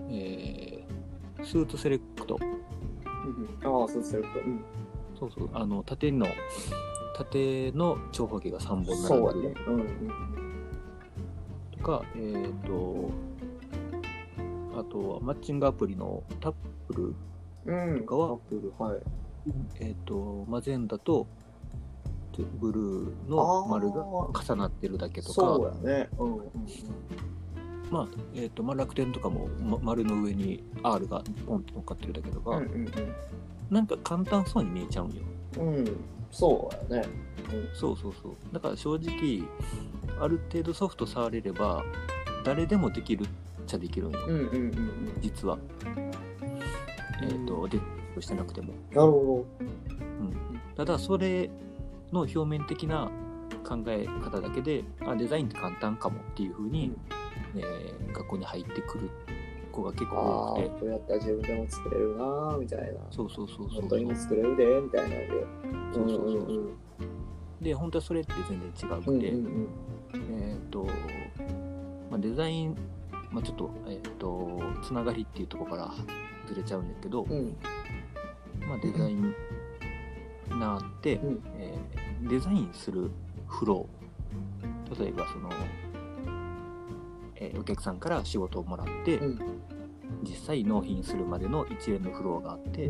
[0.09, 2.39] えースーツセレクト。
[2.41, 4.39] うんああ、そうすると。
[4.39, 4.63] うん。
[5.19, 6.27] そうそう、あの、縦の、
[7.17, 9.55] 縦の長方形が3本並んでる。
[9.55, 9.65] だね。
[9.67, 10.37] うん
[11.77, 13.11] とか、えっ、と、
[14.77, 16.53] あとはマッチングアプリのタッ
[16.87, 17.15] プル、
[17.65, 17.93] うん。
[17.93, 17.99] うん。
[18.01, 18.99] とかはアップル、はい。
[19.79, 21.27] えっ、と、マゼンダと
[22.59, 25.87] ブルーの丸が重なってるだけとか、そう。
[25.87, 26.33] うん。
[26.33, 26.41] うん
[27.89, 32.87] まあ、えっ、と、まあ、楽天とかも、ま、丸の上に R がポンと乗っかってるだけとか、うんうん
[33.69, 35.15] なんか簡単そうに見えちゃうんよ。
[35.57, 35.85] うん。
[36.45, 36.59] うん。
[36.59, 37.09] そうやね。
[37.73, 38.53] そうそうそう。
[38.53, 39.43] だから正直、
[40.19, 41.83] ある程度ソフト触れれば、
[42.43, 43.27] 誰でもできるっ
[43.65, 44.71] ちゃできるんよ、うんうんうんうん。
[45.21, 45.57] 実は。
[47.21, 47.79] えっ、と、で、
[48.19, 48.73] してなくても。
[48.91, 49.45] なるほ
[50.75, 51.49] ただ、それ
[52.11, 53.09] の表面的な
[53.67, 56.93] 考え方だけで、あ、デザインって簡単かもっていうふうに、
[57.55, 59.09] えー学校に入ってくる
[59.77, 62.99] 子が結構多くてこうやったら自分でも作れるなーみたいな。
[63.11, 63.81] そうそうそうそう。
[63.81, 65.27] 本当に作れるでみたいなんで。
[65.93, 66.39] そうそうそうそう。
[66.39, 66.77] うんうん
[67.59, 70.41] で本当はそれって全然違うくて、んうんうん。
[70.41, 70.85] えっ、と、
[72.11, 72.77] まあ、デザイン、
[73.31, 75.91] まあ、ちょっと,、えー、とつながりっていうところから
[76.45, 77.57] ずれちゃうんだけど、うん。
[78.69, 79.15] まあ、デザイ
[80.51, 81.43] ナーって、うん。
[81.57, 83.09] えーデザインする
[83.47, 85.03] フロー。
[85.03, 85.49] 例えばその、
[87.39, 89.39] えーお客さんから仕事をもらって、うん。
[90.23, 92.89] 実際納品するまでの一連のフローがあって、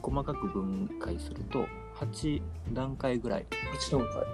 [0.00, 1.66] 細かく分解すると
[1.96, 3.46] 8段階ぐらい
[3.90, 4.24] 8段階。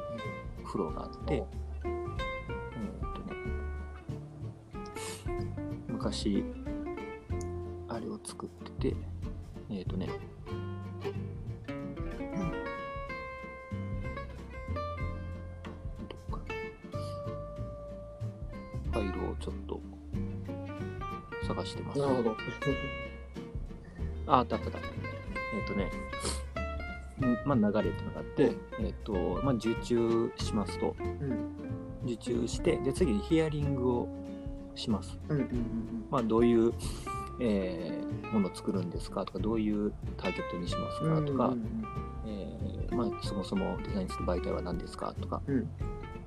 [0.64, 3.36] フローがあって、えーっとね、
[5.88, 6.44] 昔、
[7.88, 8.96] あれを作ってて、
[9.70, 10.08] えーっとね、
[21.62, 22.00] 探してます。
[22.00, 22.36] なるほど
[24.26, 24.78] あ、あったあったあった。
[24.78, 25.90] えっ、とね、
[27.26, 31.56] んまあ、流れっていうのがあって、えっ、と、まあ、受注しますと、うん
[32.02, 34.08] 受注して、で、次にヒアリングを
[34.74, 35.18] します。
[35.28, 36.72] うんうんうんまあ、どういう、
[37.40, 41.84] えーものを作るんですかとか、どういうターゲットにしますかとか、うんうん
[42.26, 45.68] えーまあ、そもそもデザインする媒体は何ですかとか、うん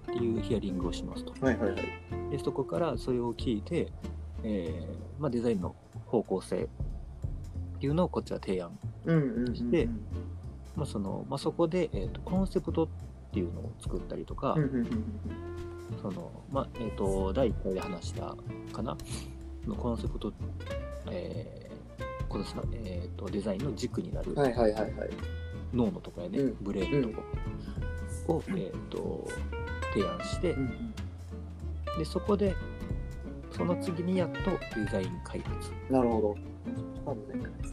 [0.04, 1.34] っていうヒアリングをしますと。
[1.44, 1.84] はいはいはい
[2.30, 3.92] で、そこからそれを聞いて、
[4.44, 5.76] えーまあ、デザインの
[6.06, 8.78] 方向性っていうのをこっちは提案
[9.54, 9.88] して
[10.76, 12.88] まあそのまあ、そこで、えー、とコンセプトっ
[13.32, 14.56] ていうのを作ったりとか、
[16.02, 18.36] そのまあえー、と第1回で話した
[18.72, 18.98] かな
[19.68, 20.34] のコンセプト、
[21.12, 21.64] えー
[22.34, 25.10] このさえー、とデザインの軸になるうんはいはいはいはい。
[25.72, 26.58] 脳のとこやね、うん。
[26.62, 27.24] ブレーンのと
[28.26, 29.28] こを、えー、と
[29.94, 30.94] 提案して、うん
[31.92, 32.00] うん。
[32.00, 32.56] でそこで
[33.56, 34.38] その次にやっと
[34.76, 36.38] デザイン開発なるほど。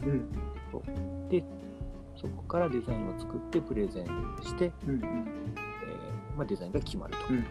[0.03, 1.29] うん。
[1.29, 1.43] で
[2.15, 4.05] そこからデザインを作ってプレゼン
[4.43, 4.99] して、うんうん。
[4.99, 7.33] えーまあ、デザインが決まると。
[7.33, 7.39] うん。
[7.39, 7.43] っ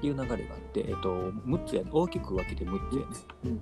[0.00, 3.00] ていう流れがあって、えっと、6つや大きく分けて6つや
[3.52, 3.58] ね、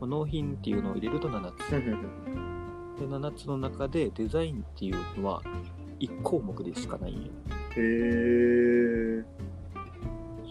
[0.00, 0.10] うん。
[0.10, 5.42] 納品っていうのを入れると7つ、で7つの中でデザインっていうのは
[6.00, 7.30] 1項目でしかないんよ。
[7.76, 9.24] へえ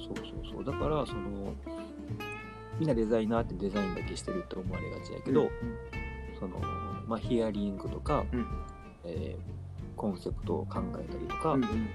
[0.05, 0.65] そうそうそう。
[0.65, 1.53] だからその
[2.79, 5.49] みんなデザイナーってデザインだけしてるって思われがちやけど、
[6.39, 6.59] その
[7.07, 8.45] まあ、ヒアリングとか、うん。
[9.05, 9.61] えー
[9.97, 11.89] コンセプトを考えたりとか、うんうん。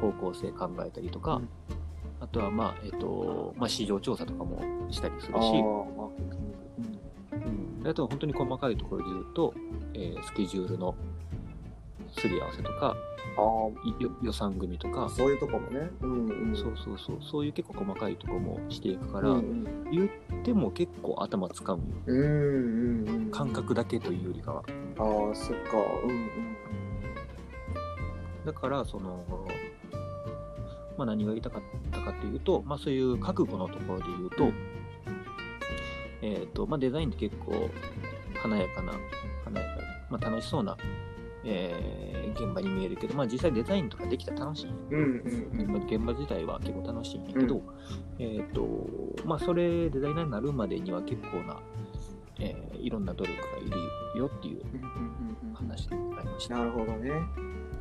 [0.00, 1.48] 方向性考えたりとか、うん。
[2.20, 5.38] あとは、まあえっとまあ、市場調査とかもしたりするし、
[7.84, 9.54] あとは本当に細かいところで言うと、
[9.94, 10.94] えースケジュールの
[12.16, 12.94] すり合わせとか
[14.22, 15.90] 予算組とか、あそういうとこもね。
[16.02, 16.56] うんうん。
[16.56, 17.18] そうそうそう。
[17.20, 24.62] そういう結構細かいところもしていくから、うん言っても結構頭使ううんうんうん感覚だけというよりかは。
[24.98, 25.76] ああそっか。
[26.04, 26.28] うんうん
[28.44, 29.24] だからその、
[30.96, 31.62] まあ、何が言いたかっ
[31.92, 34.52] たかというと、まあ、そういう覚悟のところで言うと,、
[36.22, 37.70] えーとまあ、デザインって結構
[38.42, 38.92] 華やかな
[39.44, 40.76] 華やかな、まあ、楽しそうな、
[41.44, 44.70] えー現場に見えるけど、まあ、実際デザインとかできたら楽しい。
[44.90, 45.22] うん
[45.60, 47.62] うんまあ現場自体は結構楽しいんやけど、
[48.18, 48.86] えっ、と
[49.26, 51.60] まあそれデザイナーになるまでには結構な、
[52.40, 56.56] えーいろんな努力がいるよっていううんうんうんうん話でございました。
[56.56, 57.10] なるほどね。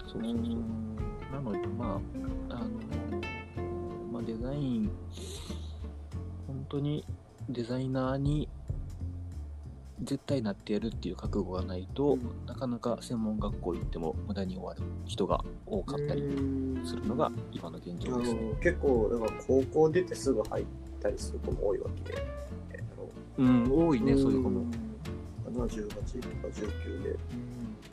[0.06, 1.34] そうそうそう。
[1.34, 2.00] なのでま
[2.50, 2.70] ああの
[4.12, 4.92] まあデザイン
[6.48, 7.06] 本当に
[7.50, 8.50] デザイナーに
[10.04, 12.46] 絶対なってやるっていう覚悟がないと、うん。
[12.48, 18.40] なかなか専門学校行っても無駄に終わる人が多かったりうんするのが今の現状ですね。
[18.62, 20.66] 結構だから高校出てすぐ入っ
[21.02, 22.24] たりする子も多いわけで、
[22.72, 24.62] えーうん、多いね、そういう子も。
[24.62, 24.72] ん
[25.56, 26.02] まあ18とか
[26.48, 27.16] 19で。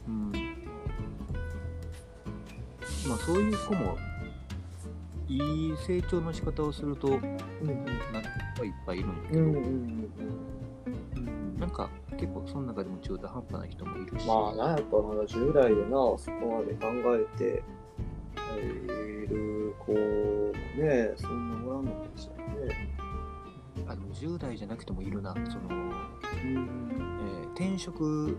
[0.08, 0.32] うん
[3.06, 3.96] まあそういう子も
[5.28, 5.36] い
[5.68, 7.20] い成長の仕方をするとうん。
[7.20, 10.57] なはいっぱいいるんだけど、うんうんうんうん
[11.58, 17.62] なんか結構その中でも中途半端な人もいるし、まあな、やっぱまだ10代でな、そこまで考えて
[18.36, 19.98] 入る子も
[20.76, 22.94] ね、そんなおらんのかもしれないね。
[23.86, 25.90] あの10代じゃなくてもいるなその、うん。
[26.42, 28.36] えー転職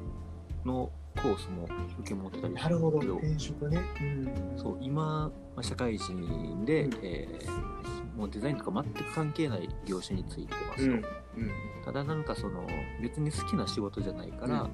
[0.63, 0.89] の
[1.21, 1.67] コースも
[1.99, 3.81] 受け持ってたりなるほど、け転職ね。
[3.99, 4.53] うん。
[4.55, 6.93] そう今、まあ、社会人で、うん。
[7.03, 11.51] えーもうデザインとか全く関係ない業種についてますと、うんうん。
[11.85, 12.67] ただなんかその
[13.01, 14.69] 別に好きな仕事じゃないから、うん。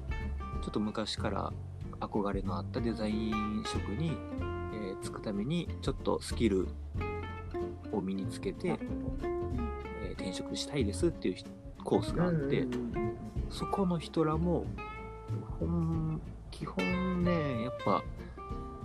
[0.62, 1.52] ちょっと昔から
[2.00, 4.56] 憧れのあったデザイン職に、えー
[5.02, 6.66] 就くためにちょっとスキル
[7.92, 11.50] を身につけて、えー転職したいですっていう人
[11.84, 13.16] コースがあって、うんうんうん
[13.48, 14.64] そこの人らも
[16.50, 18.02] 基本ねやっぱ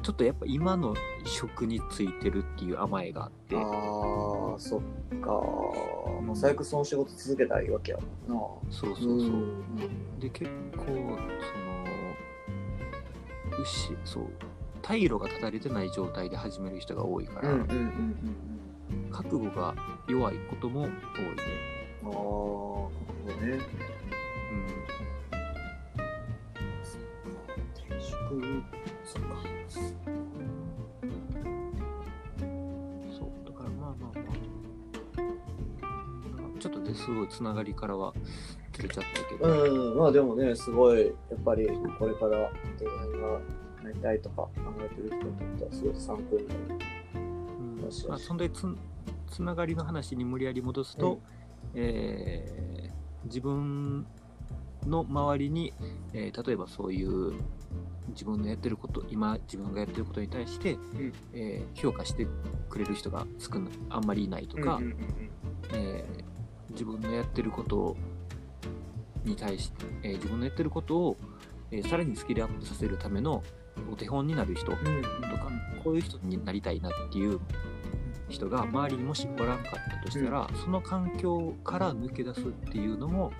[0.02, 0.96] ちょっとやっぱ今の
[1.26, 3.56] 職についてるっていう甘えがあって。
[3.56, 8.72] ああそっか、もう最悪その仕事続けたらいいわけやもんな。
[8.72, 10.20] そうそうそう、ん。
[10.20, 11.18] で結構その
[13.62, 14.30] 牛そう
[14.82, 17.50] 退路が断たれてない状態で始める人が多いから、
[19.12, 19.76] 覚悟が
[20.08, 20.96] 弱いことも多いね、
[22.04, 22.92] うんああなるほ
[23.28, 23.52] どね。
[23.52, 23.60] うん、
[27.76, 28.64] 転職
[29.06, 29.51] そっか
[36.92, 38.14] あちょっとねすごいつながりからは
[38.74, 41.68] ずれちゃったけど、うんまあでもねすごいやっぱり
[42.00, 43.40] これから恋愛が
[43.84, 46.60] なりたいとか考えてる人にとってはすごい参考になる。
[47.16, 48.10] うん。
[48.10, 48.66] まあ、そんでつ
[49.30, 51.20] つながりの話に無理やり戻すと、うん。
[51.76, 54.08] えー自分
[54.88, 55.74] の周りに、
[56.14, 57.34] えー例えばそういう
[58.10, 61.14] 自分のやってること今自分がやってることに対して、ん。
[61.34, 62.28] えー評価して
[62.70, 64.96] くれる人が少なあんまりいないとか、うんうん。
[65.74, 66.31] えー
[66.72, 67.96] 自分のやってること
[69.24, 71.18] に対して、えー自分のやってることを、
[71.72, 73.44] えーさらにスキルアップさせるための
[73.92, 74.96] お手本になる人とうん。
[74.98, 75.52] うんか、
[75.84, 77.40] こういう人になりたいなっていう
[78.30, 83.32] 人が周りにもしおらんかったとしたら、その環境から抜け出すっていうのも、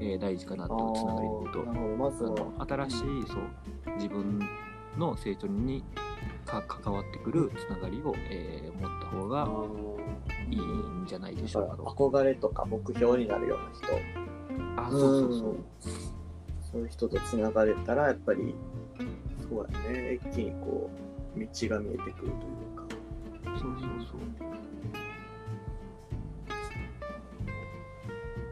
[0.00, 1.80] えー大事かなあとつながりで言うと。
[1.96, 4.40] ま新しいそう自分
[4.98, 5.84] の成長に
[6.46, 9.44] か関わってくるつながりを、えー持った方が
[10.50, 11.90] いいんじゃないでしょうか。
[11.90, 13.86] 憧れとか目標になるような人
[14.82, 15.56] あそうそうそう。
[16.72, 18.54] そういう人とつながれたらやっぱり
[19.48, 20.90] そうやね一気にこ
[21.36, 22.32] う道が見えてくるという
[22.76, 22.84] か
[23.58, 24.20] そうそうそう。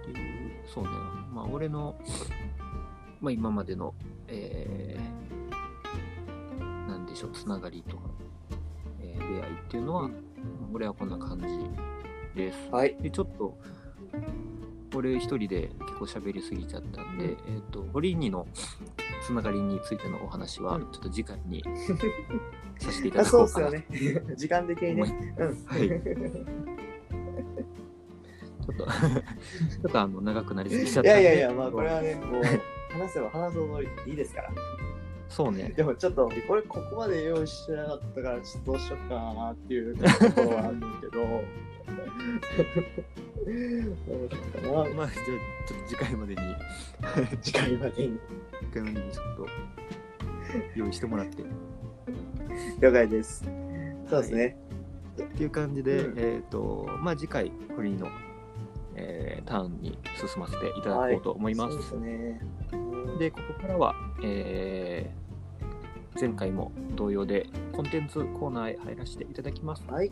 [0.02, 0.16] っていう、
[0.66, 0.90] そうね。
[1.32, 1.94] まあ、俺の、
[3.20, 3.94] まあ、今までの、
[4.26, 8.02] えー、なんでしょう、つながりとか、
[9.00, 10.10] えー出会いっていうのは、
[10.72, 11.40] 俺はこんな感
[12.34, 12.58] じです。
[12.70, 12.96] はい。
[13.00, 13.56] で、ちょっと、
[14.94, 17.30] 俺一人で結構喋りすぎちゃったんで、うん。
[17.30, 18.46] えっ、と、堀にの
[19.22, 20.82] つながりについてのお話は、うん。
[20.92, 21.62] ちょっと次回に
[22.78, 24.24] させていたあだこうかなそうっすよね。
[24.36, 25.34] 時間的にね。
[25.38, 25.88] うんはい。
[28.68, 31.20] ちょっと、 ちょっとあの長くなりすぎちゃっいたんで。
[31.20, 32.42] やいやいやまあこれはねもう
[32.92, 34.50] 話せば話すほどいいですから
[35.28, 35.72] そうね。
[35.76, 40.02] でもちょっとこれここまで用意してなかったからちょっとどうしようかなっていう と
[40.32, 41.24] ころはあるんだけど。
[43.48, 45.08] まあ、じゃあ、
[45.66, 46.40] ちょっと次回までに、
[47.40, 48.18] 次回までに。
[48.60, 49.46] 次回までにちょっと、
[50.74, 51.44] 用意してもらって。
[52.80, 53.44] 了解です。
[54.10, 54.56] そうですね、
[55.22, 56.18] っていう感じで、うん。
[56.18, 58.08] えっ、と、まあ次回、堀の、
[58.96, 61.72] えーターンに進ませていただこうと思います。
[61.72, 62.40] そうですね
[63.18, 65.28] で、ここからは、えー
[66.20, 69.84] 前回も同様でコンテンツコーナーへ入らせていただきます。
[69.86, 70.10] はい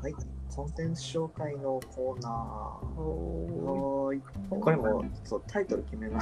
[0.00, 0.14] はい、
[0.54, 2.32] コンテンツ紹介のコーナー。
[2.32, 4.22] はーい。
[4.50, 6.20] これもそうタイトル決めな。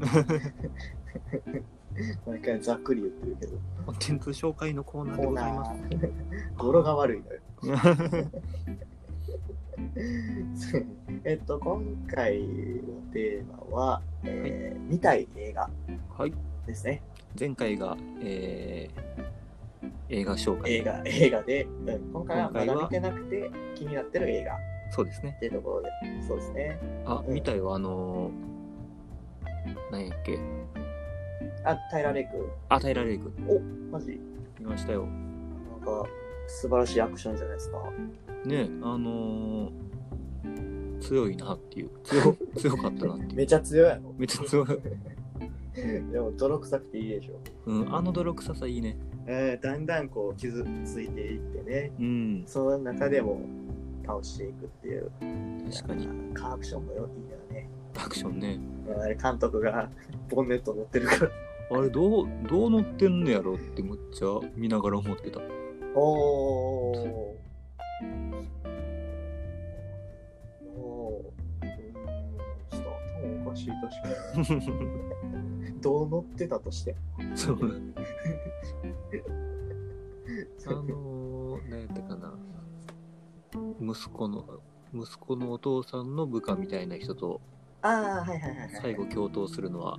[2.26, 3.58] 毎回ざっくり言ってるけど。
[3.86, 5.72] コンテンツ紹介のコーナーでございます。
[5.82, 6.10] ー。
[6.56, 7.40] 語呂が悪いのよ。
[11.24, 12.46] えっと、今回の
[13.12, 15.68] テーマは、えー見たい映画
[16.16, 16.32] はい。
[16.66, 17.02] ですね。
[17.38, 19.20] 前回が、えー
[20.12, 20.72] 映画紹介。
[20.74, 24.58] 映画、映画で、うん今回はまだ見てなくて気になってる映画っ
[24.90, 25.36] そうですね。
[25.38, 25.88] ていうところで、
[26.26, 26.78] そうですね。
[27.04, 30.38] あ、うん見たよ、あのー、なんやっけ？
[31.64, 33.32] あ、平レイ君、あ、平レイ君。
[33.90, 34.20] マジ
[34.58, 35.06] 見ましたよ。
[35.06, 36.08] なんか、
[36.46, 37.78] 素晴らしいアクションじゃないですか。
[38.44, 41.90] ねあのー、強いなっていう。
[42.04, 43.34] 強 強かったなっていう。
[43.34, 44.14] めちゃ強いやろ。
[44.16, 44.66] めっちゃ強い。
[46.12, 47.38] でも、泥臭くていいでしょ。
[47.66, 48.96] うん、あの泥臭さいいね。
[49.26, 53.40] えーだんだんこう傷ついていってね、うん、その中でも
[54.04, 55.10] 倒していくっていう。
[55.70, 56.08] 確かに。
[56.34, 57.68] カーアクションもよいいよね。
[57.96, 58.58] アクションね。
[58.98, 59.88] あれ監督が
[60.28, 61.30] ボンネット乗ってるから。
[61.72, 65.40] あれ、どう、どう乗ってんのやろってむっちゃ見ながら思ってた。
[65.94, 67.40] おー。
[70.76, 71.32] お
[72.72, 72.90] ちょっと
[73.22, 73.82] 頭おかしい確
[74.52, 74.54] か
[75.72, 75.80] に。
[75.80, 76.96] どう乗ってたとして。
[77.36, 77.58] そう。
[80.66, 82.34] あのー、何やったかな。
[83.80, 84.44] 息子の、
[84.92, 87.40] 息子のお父さんの部下みたいな人と
[87.82, 88.70] ああ、はいはいはいはい。
[88.82, 89.98] 最後共闘するのは、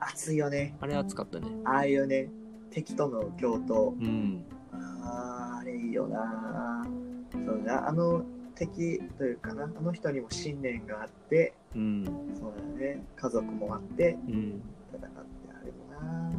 [0.00, 0.76] 熱いよね。
[0.80, 1.46] あれ熱かったね。
[1.64, 2.30] ああいうね、
[2.70, 3.90] 敵との共闘。
[3.90, 4.44] うん。
[4.72, 6.86] ああ、あれいいよな。
[7.32, 8.24] そうだな、あの
[8.54, 12.04] 敵というかな、あの人にも信念があって、うん。
[12.34, 14.62] そうだね、家族もあって、うん。
[14.92, 15.10] 戦って
[15.50, 16.32] あれもな。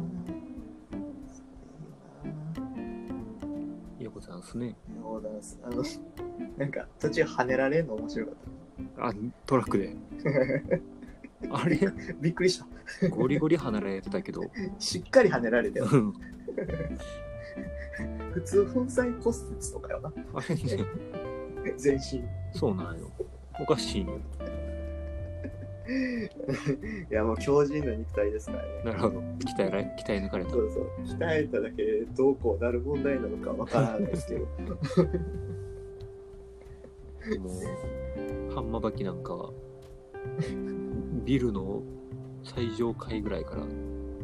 [3.98, 4.76] よよこさんですね。
[4.88, 5.00] な。
[5.02, 5.82] ヨーダンス、あの、
[6.56, 8.34] なんか途中跳ねられるの面白かっ
[8.98, 9.12] あ、
[9.46, 9.96] トラックで。
[11.50, 11.92] あれ、た。
[12.20, 12.66] びっくりした。
[13.10, 14.42] ゴリゴリ離れてたけど。
[14.78, 15.88] しっかり跳ねられてよ。
[15.90, 16.14] うん
[18.32, 20.12] 普通、粉砕骨折とかよな。
[20.34, 20.62] あれね、
[21.76, 22.22] 全身。
[22.52, 23.10] そうなんよ。
[23.60, 24.18] おかしいよ。
[27.10, 28.68] いや、もう強靭な肉体ですからね。
[28.84, 29.20] なるほど。
[29.20, 30.58] 鍛えられ、鍛え抜かれたそ。
[30.58, 30.88] うそう。
[31.18, 34.40] 鍛えただけでどうこうなる問題なのかわからないですけど。
[37.40, 37.50] も
[38.50, 39.52] う、ハンマバキなんかは、
[41.24, 41.82] ビルの
[42.44, 43.62] 最上階ぐらいから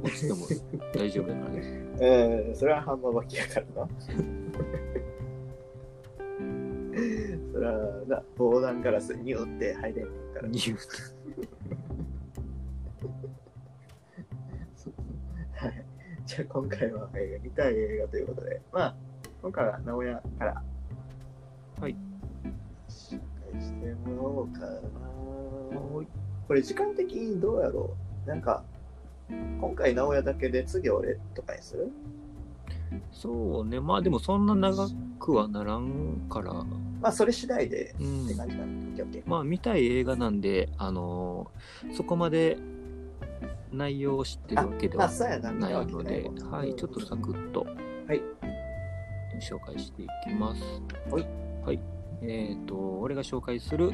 [0.03, 0.47] 落ちても
[0.95, 1.61] 大丈夫だからね。
[2.49, 3.89] う ん、それはハンマーバキやからな。
[7.53, 10.49] それはな、防弾ガラスによって入れんから。
[10.49, 10.79] ニュー
[15.55, 15.85] はい。
[16.27, 18.95] じゃあ今回は、えー見たい映画ということで、まあ、
[19.43, 20.63] 今回は直屋から、
[21.81, 21.97] はい。
[22.89, 23.21] 紹
[23.53, 24.81] 介してもらおうかな。
[26.49, 28.06] これ時間的にどうやろう？
[28.27, 28.63] なんか、
[29.61, 31.91] 今回直屋だけで次俺とかにする？
[33.11, 33.81] そうね。
[33.81, 38.67] まあでもそんな長くはならんから、まあ、それ次第でうんって感じかな。
[38.67, 42.59] オッケーオッケーまあ見たい映画なんで、あのーそこまで
[43.73, 45.53] 内容を知ってるわけでまあ、はな。
[45.53, 47.67] ないので、はい、ちょっとサクッと、
[48.07, 48.23] はい
[49.41, 50.63] 紹介していきます。
[51.11, 51.27] はい。
[51.65, 51.81] はい。
[52.23, 53.91] えっ、と、俺が紹介する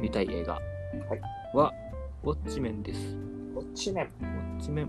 [0.00, 0.58] 見たい映画
[1.52, 1.72] は、
[2.22, 3.33] ウォッチメンです。
[3.54, 4.06] こっち面。
[4.06, 4.86] ウォッチメン。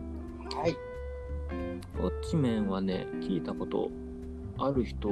[0.56, 0.72] はい。
[0.72, 3.92] ウォッチメンはね、聞いたこと
[4.58, 5.10] ある人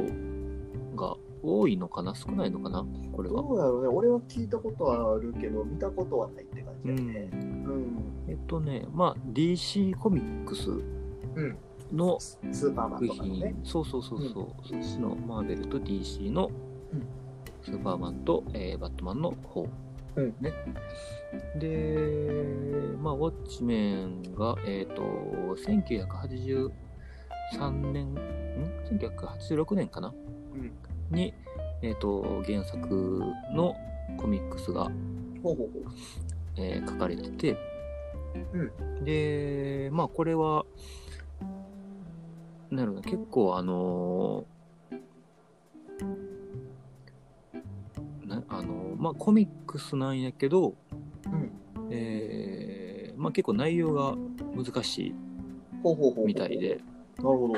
[0.96, 2.16] が多いのかな？
[2.16, 2.86] 少ないのかな？
[3.16, 3.42] これは。
[3.42, 3.88] どうやろうね。
[3.90, 7.30] 俺は聞いたことはあるけど、見たことはないって感じだよね。
[7.32, 8.04] うん。
[8.28, 11.58] えっとね、まあ、DC コミックスうん。
[11.92, 16.50] のスーパーマン作とかのね品。、そうそうそうそう、そっちのマーベルと DC の
[16.92, 17.06] うん
[17.62, 19.68] スーパーマンと、えーバットマンの方、
[20.16, 20.54] うんね。
[21.56, 25.02] で、まあ、ウォッチメンが、えっ、と、
[25.66, 26.72] 1983
[27.92, 28.18] 年、ん
[29.00, 30.14] ?1986 年かな？
[30.54, 30.72] うん。
[31.16, 31.34] に、
[31.82, 33.22] えっ、と、原作
[33.54, 33.76] の
[34.18, 34.92] コミックスが、
[35.42, 35.84] ほうほうほう。
[36.56, 37.58] えー書かれてて、
[38.54, 40.66] うんで、まあこれは、
[42.70, 44.54] なるほど、結構あのー
[48.26, 50.76] なあのーまあコミックスなんやけど、
[51.26, 51.52] うん。
[51.92, 54.16] えーまあ結構内容が
[54.56, 55.16] 難しい。
[56.26, 56.80] みたいで、
[57.18, 57.54] なるほど。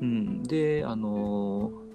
[0.00, 1.86] うん、で、あのー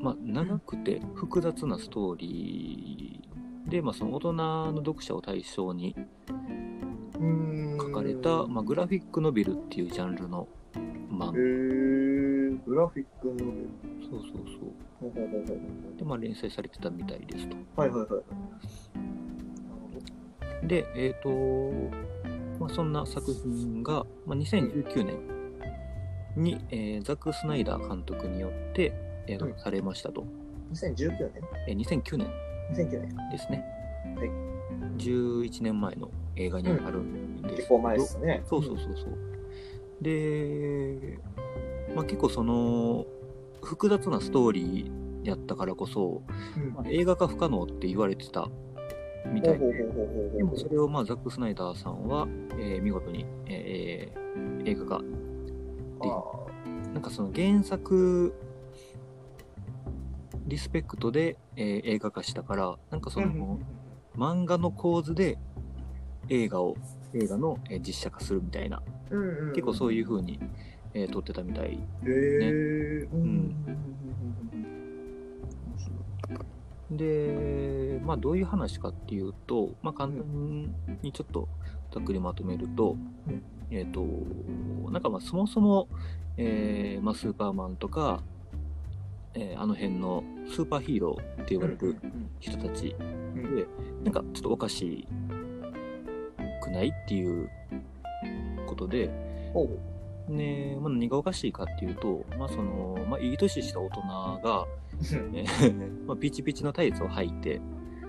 [0.00, 5.96] まあ長くて複雑なストーリーで、まあその大人の読者を対象に。
[7.78, 10.48] 書かれた、まあ、グラフィックノベルっていうジャンルの
[11.10, 11.32] 漫
[12.66, 13.34] グラフィックの。
[13.38, 14.84] そうそうそう。
[15.00, 17.56] ほうで、まあ、連載されてたみたいですと。
[17.76, 18.10] はいはいはい。
[18.10, 18.16] な
[20.62, 21.30] るで、えっ、と、
[22.58, 25.18] まあ、そんな作品が、まあ、2019年
[26.36, 28.92] に、えーザック・スナイダー監督によって
[29.26, 30.22] 映画化されましたと。
[30.22, 30.32] ほど。
[30.72, 31.30] 2019年？
[31.68, 32.28] えー2009年
[32.72, 33.30] ?2009 年。
[33.30, 33.64] ですね。
[34.16, 34.54] はい
[34.98, 38.42] 11年前の映画になるんですけど、結構前ですね。
[38.48, 39.08] そうそうそうそう。
[40.02, 41.18] で、
[41.94, 43.06] まあ、結構その
[43.62, 46.22] 複雑なストーリーやったからこそ、
[46.56, 46.72] うん。
[46.74, 48.48] まあ映画化不可能って言われてた
[49.32, 49.72] みたいで、
[50.36, 52.28] でもそれをまあザック・スナイダーさんは、
[52.58, 55.00] えー見事に、えー映画化。
[56.00, 56.44] あ
[56.92, 58.34] なんかその原作
[60.46, 63.58] リスペクトで、えー映画化したから、なんかそーの、
[64.16, 65.38] 漫画の構図で
[66.28, 66.76] 映画を、
[67.14, 68.82] 映画の、えー実写化するみたいな、
[69.54, 70.38] 結構そういう風に、
[70.94, 73.08] えー撮ってたみたいへえ。
[73.12, 73.54] うん。
[76.92, 81.48] んで、まあ、どういう話かっていうと、まあ、簡単にちょっと
[81.92, 82.96] ざっくりまとめると、
[83.28, 83.42] うん。
[83.70, 84.06] えっ、と、
[84.90, 85.88] なんかまあそもそも、
[86.36, 88.22] えーまあ、スーパーマンとか、
[89.34, 91.96] えーあの辺のスーパーヒーローって言われる
[92.38, 93.56] 人たちうん。
[93.56, 93.66] で、
[94.04, 95.08] なんかちょっとおかし
[96.62, 97.50] くないっていう
[98.66, 99.10] ことで、
[100.26, 104.66] ほうほで、まあ、何がおかしいかっていうと、まあそのまあ、いい年した大人が、
[105.00, 107.60] えー まあ、ピチピチのタイツを履いて、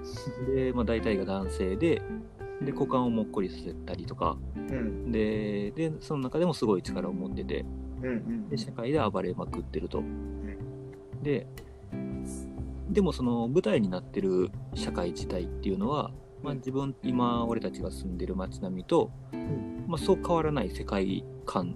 [0.54, 2.02] で、まあ、大体が男性で、
[2.62, 5.12] で股間をもっこりさせたりとかうん。
[5.12, 7.66] ででその中でもすごい力を持ってて
[8.02, 10.04] うんうんで社会で暴れまくってると。
[11.22, 11.48] で
[12.90, 16.12] でもその舞台になってる社会自体っていうのは、
[16.44, 19.86] まあ、自分今俺たちが住んでる街並みと、ん。
[19.88, 21.76] まあ、そう変わらない世界観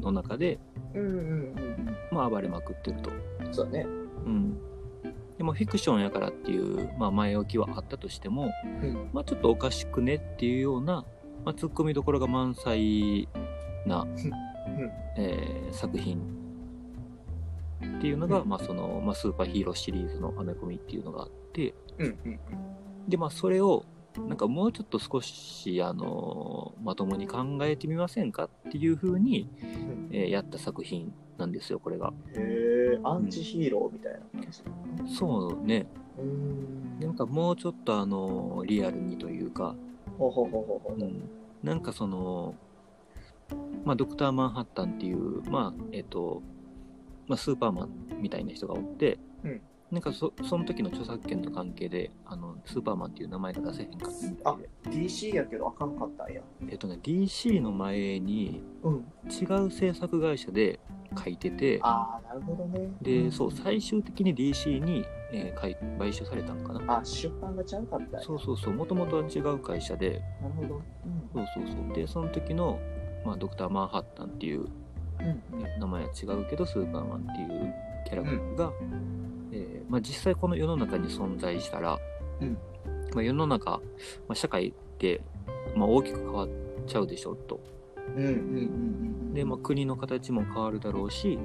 [0.00, 0.58] の中で、
[0.94, 1.96] うんうんうん。
[2.10, 3.10] まあ、暴れまくってると。
[3.10, 3.86] うんそうだね。
[4.24, 4.58] うん。
[5.38, 8.50] でもフィクションやからっていう、まあ、前置きはあったとしても、
[8.82, 9.10] うん。
[9.12, 11.04] まあ、ちょっとおかしくねっていうような、
[11.44, 13.28] まあ、ツッコミどころが満載
[13.86, 14.06] な、
[15.16, 16.18] えー作品
[17.98, 18.48] っていうのが、うん。
[18.48, 22.40] まあそのまあ、スーパーヒーローシリーズのアメコミっていうのがあってうんうん。
[23.08, 23.84] で、まあ、それを
[24.20, 30.08] なんかもうちょっと少し、あのまともに考えてみませんかっていうふうに、うん。
[30.12, 32.12] えーやった作品なんですよこれが。
[32.34, 35.86] へえアンチヒーローみたいな感じそうね。
[36.18, 37.00] うん。
[37.00, 39.74] なんかもうちょっと、あのリアルにというか、
[40.18, 41.00] ほうほうほうほうほう。
[41.00, 41.28] うん、
[41.62, 42.54] なんかその、
[43.84, 46.42] まあ、ドクター・マンハッタンっていう、まあえっと
[47.28, 47.90] まあ、スーパーマン
[48.20, 49.25] みたいな人がおって、うん
[49.90, 56.40] なんかそその時の著作権の関係であのスーパーマンっていう名前が出せへんかったみたいで、DC やけどあかんかったんや。
[56.68, 59.04] えっとね、DC の前にうん。
[59.28, 60.80] 違う制作会社で
[61.16, 62.90] 書いててああなるほどね。
[63.00, 66.98] でそう最終的に DC に、えー買い買収されたんかな。
[66.98, 68.20] あ出版がちゃうかったんや。
[68.20, 70.20] そうそうそうもともとは違う会社で。
[70.42, 70.82] なるほど。
[71.32, 71.94] そうそうそう。
[71.94, 72.80] でその時の、
[73.24, 74.66] まあ、ドクター・マンハッタンっていう
[75.20, 77.74] うんね名前は違うけどスーパーマンっていう
[78.06, 78.72] キャラクターが、
[79.52, 81.98] えーまあ、実際この世の中に存在したら、
[82.40, 82.58] うん。
[83.14, 83.80] まあ、世の中、ま
[84.30, 85.20] あ、社会って、
[85.74, 86.48] まあ、大きく変わっ
[86.86, 87.60] ちゃうでしょうと
[89.34, 91.38] で、まあ、国の形も変わるだろうし、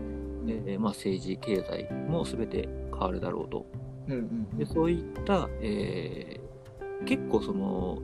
[0.48, 3.66] えーまあ、政治経済も全て変わるだろうと。
[4.58, 6.42] でそういった、えー
[7.06, 7.98] 結構その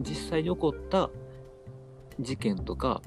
[0.00, 1.08] 実際に起こった
[2.20, 3.00] 事件とか、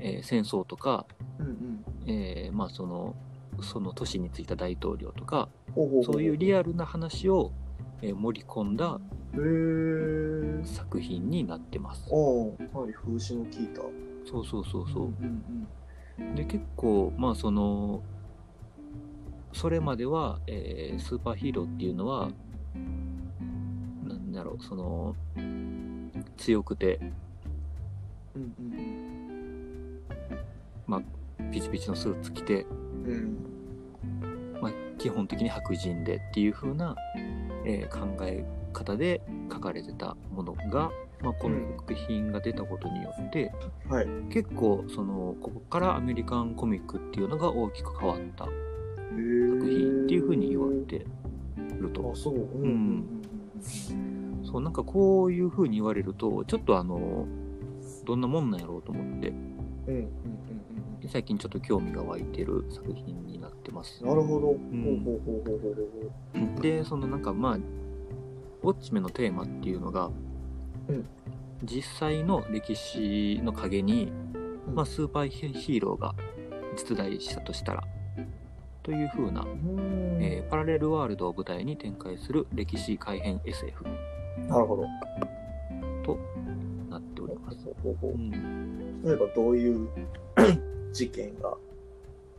[0.00, 1.06] えー戦争とか、
[1.38, 1.84] うんうん。
[2.06, 3.14] えーまあその
[3.62, 5.48] その都市についた大統領とか
[6.04, 7.52] そういうリアルな話を、
[8.02, 9.00] えー盛り込んだ
[10.64, 12.06] 作品になってます。
[12.10, 13.82] おおかなり風刺の効いた。
[14.30, 15.10] そうそうそうそ
[16.20, 16.22] う。
[16.22, 18.02] んで結構まあその
[19.52, 22.30] それまでは、えースーパーヒーローっていうのは
[24.06, 25.16] なんだろうその
[26.36, 27.00] 強くて
[28.34, 30.00] うんうん
[31.52, 32.66] ピチピチのスーツ着て、
[33.04, 33.12] うん。
[33.12, 36.96] うんまあ、基本的に白人でっていう風な、
[37.64, 40.90] えー考え方で書かれてたものが、
[41.22, 43.52] まあ、この作品が出たことによって、
[43.88, 44.06] はい。
[44.30, 51.06] 結構そのここからアメリカンコミックっていうのが大きく変わった作作品っていう風に言われて
[51.80, 52.12] ると。
[52.14, 52.16] あ。
[52.16, 52.34] そう。
[52.34, 53.24] うんうん
[54.44, 57.26] そうなんかこういう風に言われるとちょっとあの
[58.06, 59.32] どんなもんなんやろうと思って
[61.08, 64.00] 最近ちょっと興味が湧いてる作品になってます。
[64.02, 64.46] うんなるほど。
[64.48, 66.62] ほうほんうほうほうほうほう。
[66.62, 70.10] でそのなんかまあウォッチメンのテーマっていうのが、
[70.88, 71.06] うん。
[71.64, 74.12] 実際の歴史の陰に、
[74.66, 74.74] うん。
[74.74, 76.14] まあ、スーパーヒーローが
[76.76, 77.82] 実在したとしたら
[78.82, 80.18] という風な、うん。
[80.20, 83.84] えーパラレルワールドを舞台に展開する歴史改変 SF
[84.48, 84.84] なるほど。
[86.04, 86.18] と
[86.90, 87.58] なっております。
[87.64, 88.14] ほうほうほうう。
[88.16, 89.02] ん。
[89.04, 89.88] 例えばどういう
[90.98, 91.56] 事件が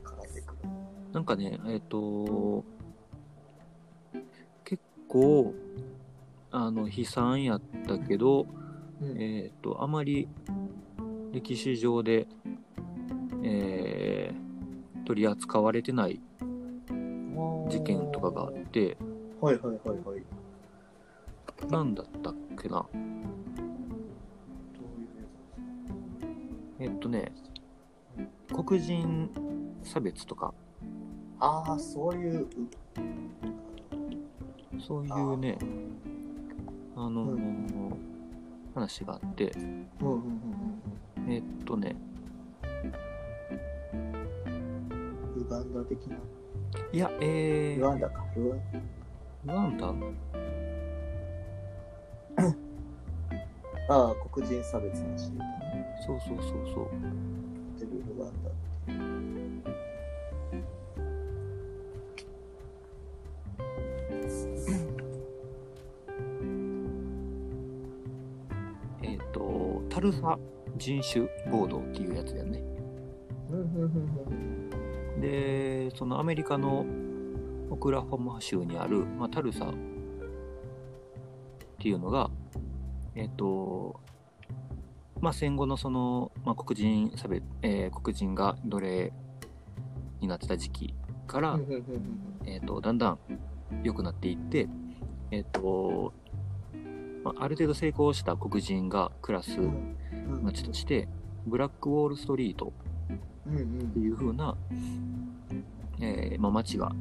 [0.03, 0.69] 絡んでくる。
[1.13, 2.65] なんかね、えっ、と、
[4.65, 5.53] 結構、
[6.51, 8.47] あの、悲惨やったけど、
[9.01, 9.21] うん。
[9.21, 10.27] えっ、と、あまり
[11.31, 12.27] 歴史上で、
[13.43, 14.49] えー
[15.09, 16.21] 取り扱われてない
[17.67, 18.95] 事件とかがあって、
[19.41, 20.23] はいはいはいはい。
[21.67, 22.85] なんだったっけな。
[26.79, 27.31] えっ、とね、
[28.53, 29.29] 黒人
[29.83, 30.53] 差別とか、
[31.39, 32.47] ああそういう。
[34.79, 35.57] そういうね、
[36.95, 37.93] あのー
[38.75, 41.95] 話があって、うんうんうんえっ、とね、
[43.93, 46.15] うんウガンダ的な。
[46.93, 48.23] いや、えー、ルワンダか。
[48.35, 48.49] ル
[49.45, 49.93] ワンダ？
[53.89, 56.87] ああ黒人差別の話で言うとねそうそう
[58.05, 58.15] そうそう。
[58.15, 58.49] 出るルワンダ
[69.01, 70.37] えっ、と、タルサ
[70.77, 72.63] 人種暴動っていうやつだよね。
[75.19, 76.85] で、そのアメリカの
[77.69, 79.73] オクラホマ州にある、まあ、タルサっ
[81.79, 82.29] ていうのが、
[83.15, 83.99] えっ、と、
[85.21, 89.13] まあ、戦後のその、まあ、黒人差別、えー黒人が奴隷
[90.19, 90.95] になってた時期
[91.27, 91.59] から、
[92.47, 93.19] えっ、と、だんだん
[93.83, 94.67] 良くなっていって、
[95.29, 96.11] えっ、と、
[97.23, 99.59] まあ、ある程度成功した黒人が暮らす
[100.41, 101.07] 街として、
[101.45, 102.73] ブラックウォールストリート
[103.47, 103.53] っ
[103.93, 104.57] ていう風な、
[106.01, 106.91] えーまあ、街が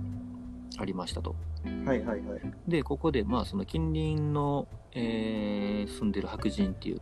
[0.77, 1.35] ありましたと。
[1.87, 2.41] はいはいはい。
[2.69, 7.01] で、ここで、まあ、その近隣の、えー住んでる白人っていう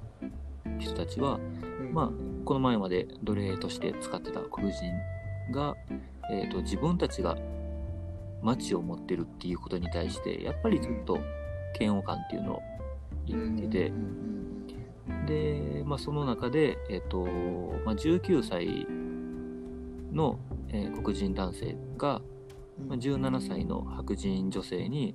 [0.79, 2.11] 人たちは、うんまあ、
[2.47, 4.81] この前まで奴隷として使ってた黒人
[5.53, 5.77] が、
[6.31, 7.37] えーと自分たちが
[8.41, 11.19] 街を持ってるっていうことに対して、やっぱりちょっと
[11.79, 12.63] 嫌悪感っていうのを
[13.27, 13.93] 言ってて、
[15.27, 17.25] で、まあ、その中で、えっ、と、
[17.85, 18.87] まあ、19歳
[20.15, 20.39] の、
[20.69, 22.23] えー黒人男性が、
[22.79, 22.89] うん。
[22.89, 25.15] まあ、17歳の白人女性に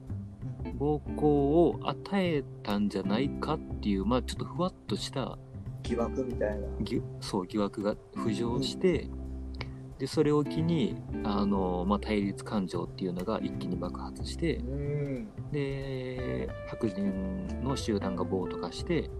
[0.75, 5.37] 暴行を与えたんじゃないかっていう、まあ、ちょっとふわっとした
[5.83, 6.67] 疑惑みたいな。
[6.81, 9.07] ぎそう疑惑が浮上して、
[9.99, 15.27] でそれを機にあの、まあ、対立感情っていうのが一気に爆発してうん。
[15.51, 19.11] で白人の集団が暴徒化して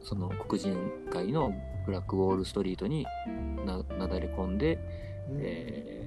[0.00, 0.76] その黒人
[1.08, 1.52] 街の
[1.86, 3.06] ブラックウォールストリートに
[3.64, 4.80] ななだれ込んで、
[5.38, 6.02] えー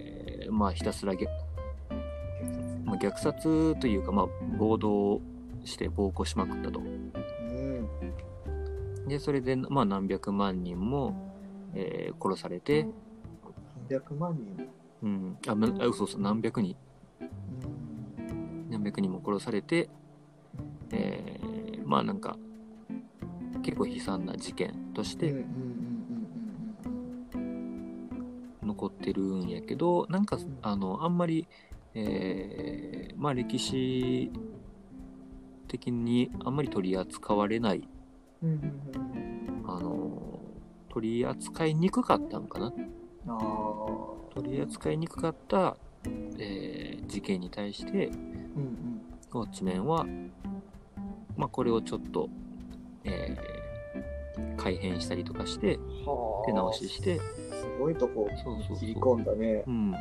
[0.51, 1.27] まあひたすらげ、
[2.83, 5.21] まあ、虐殺というか、まあ、暴動
[5.63, 6.81] して暴行しまくったと。
[9.05, 9.09] うん。
[9.09, 11.33] でそれで、まあ、何百万人も、
[11.73, 12.87] えー殺されて、
[13.89, 14.67] 300万人。
[15.03, 16.75] うん、あ、なあ嘘嘘、何百人、
[17.21, 17.23] う
[18.21, 18.69] ん。
[18.71, 19.89] 何百人も殺されて、
[20.91, 22.37] えーまあなんか、
[23.61, 25.45] 結構悲惨な事件として
[28.63, 31.47] 残ってるんやけど、なんか、あの、あんまり、
[31.93, 34.31] えーまあ歴史
[35.67, 37.87] 的にあんまり取り扱われない、
[39.67, 40.39] あの、
[40.89, 42.73] 取り扱いにくかったんかな。
[44.33, 45.77] 取り扱いにくかった、
[46.37, 50.05] えー事件に対して、うんウォッチメンは、
[51.35, 52.29] まあ、これをちょっと、
[53.03, 53.55] えー
[54.57, 55.79] 改変したりとかして。
[56.45, 57.23] 手直しして、す
[57.79, 58.29] ごいとこ
[58.79, 59.71] 切り込んだねう。
[59.71, 59.93] ん。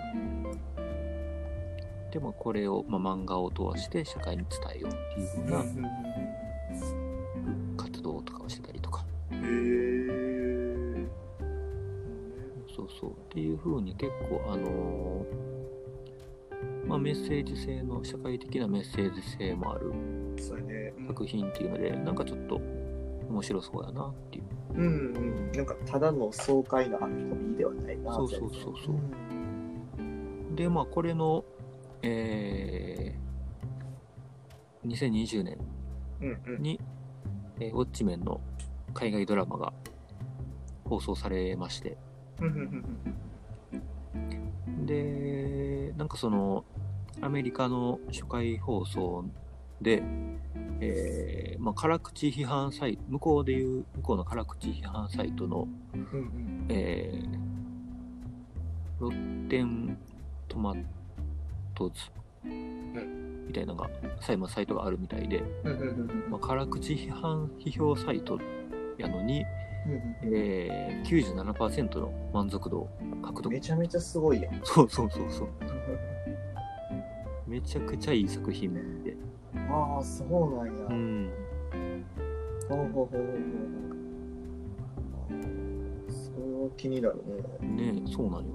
[2.10, 5.74] でもこれを、まあ、漫画を通して社会に伝えようっていう風な活
[12.88, 13.10] そうそう。
[13.10, 15.54] っていう風に結構、あのー
[16.86, 19.92] まあ、メッセージ性の、社会的なメッセージ性もある。
[21.06, 22.60] 作品っていうので、なんかちょっと
[23.28, 24.44] 面白そうやなっていう。
[24.74, 25.52] うんうん。
[25.52, 28.14] なんかただの爽快な遊びではないな。
[28.14, 28.96] そうそうそうそう
[29.96, 31.44] 全で、まあ、これの、
[32.02, 33.24] えー
[34.86, 35.56] 2020年
[36.20, 36.62] 然うんうん。
[36.62, 36.78] に、
[37.60, 38.40] えーウォッチメンの
[38.92, 39.72] 海外ドラマが
[40.84, 42.13] 放送されまして、うんうんうん
[44.86, 46.64] で、なんかその、
[47.20, 49.24] アメリカの初回放送
[49.80, 50.02] で、
[50.80, 56.66] えーまあ、辛口批判サイト、向こうでいう、向こうの辛口批判サイトの、うんうん。
[56.68, 57.54] えー
[59.00, 59.98] ロッテン
[60.48, 60.74] トマ
[61.74, 61.94] トズ
[62.44, 65.42] みたいなのが、さえまサイトがあるみたいで、
[66.30, 68.38] まあ、辛口批判批評サイト
[68.96, 69.44] やのに、
[69.86, 71.08] うんえー、
[71.44, 72.88] 97%の満足度を
[73.22, 74.60] 獲うん得めちゃめちゃすごいやん。
[74.64, 75.48] そうそうそうそう
[77.46, 78.72] めちゃくちゃいい作品
[79.04, 79.16] で
[79.68, 80.86] ああ、そうなんや。
[80.88, 81.30] うん
[82.68, 83.16] ほうほうほうほ
[85.30, 86.12] う。
[86.12, 87.16] それは気になる
[87.60, 87.92] ね。
[87.92, 88.46] ねそうなんよ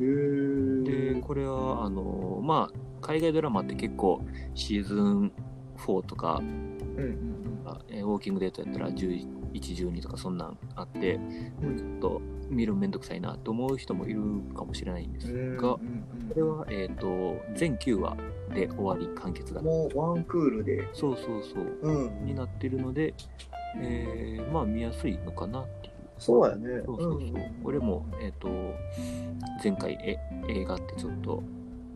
[0.00, 1.14] へえ。
[1.14, 4.22] でこれはあのまあ海外ドラマって結構
[4.54, 5.32] シーズン
[5.76, 9.26] 4とかうんうんあえーウォーキングデートやったら11、
[9.60, 11.14] 12とかそんなんあって、
[11.62, 14.20] うんちょっと見るのめんどくさいなと思う人もいる
[14.54, 15.56] かもしれないんですうん。
[15.56, 18.16] が、うんこれは、えっ、と、全9話
[18.54, 19.62] で終わり、完結が。
[19.62, 20.88] もうワンクールで。
[20.92, 21.78] そうそうそう。
[21.82, 22.24] うん。
[22.26, 23.14] になってるので、
[23.78, 25.92] えーまあ見やすいのかなっていう。
[26.18, 26.82] そうやね。
[26.84, 27.30] そうそうそう。
[27.30, 27.34] ん
[27.64, 28.48] 俺も、えっ、と、
[29.62, 31.42] 前回え映画ってちょっと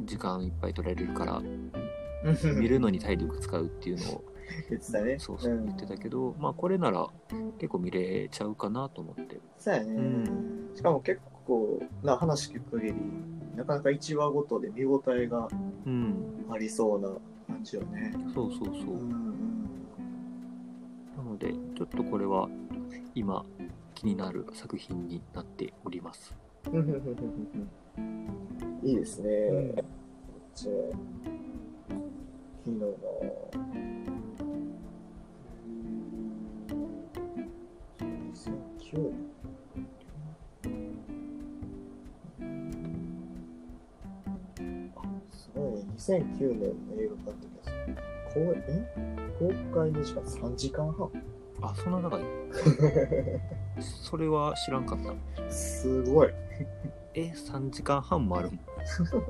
[0.05, 1.43] 時間いっぱい取られるから、
[2.57, 4.25] 見るのに体力使うっていうのを、
[4.71, 5.19] 言ってたね。
[5.19, 7.09] そうそう言ってたけど、まあこれなら
[7.59, 9.41] 結構見れちゃうかなと思って。
[9.59, 12.95] そうやね、うんしかも結構な話聞く限り
[13.57, 15.49] なかなか1話ごとで見応えが
[15.87, 16.15] うん。
[16.51, 17.09] ありそうな
[17.47, 18.15] 感じよね。
[18.35, 18.75] そうそうそう。
[18.75, 19.27] うんうん
[21.17, 22.49] なので、ちょっとこれは
[23.15, 23.45] 今、
[23.95, 26.37] 気になる作品になっております。
[28.83, 29.31] いいですね。
[29.31, 29.85] うんこっ
[30.55, 30.65] ち
[32.65, 33.96] 昨日の。
[38.47, 39.13] 2009
[44.97, 45.01] あ
[45.33, 45.85] すごいね。
[45.97, 47.71] 2009年の映画監督です。
[48.35, 48.87] 公え
[49.39, 51.11] 公開の時間3時間半？
[51.63, 52.23] あ、そんな長い？
[53.81, 55.51] それは知らんかった。
[55.51, 56.29] すごい。
[57.15, 58.61] え、3時間半もあるん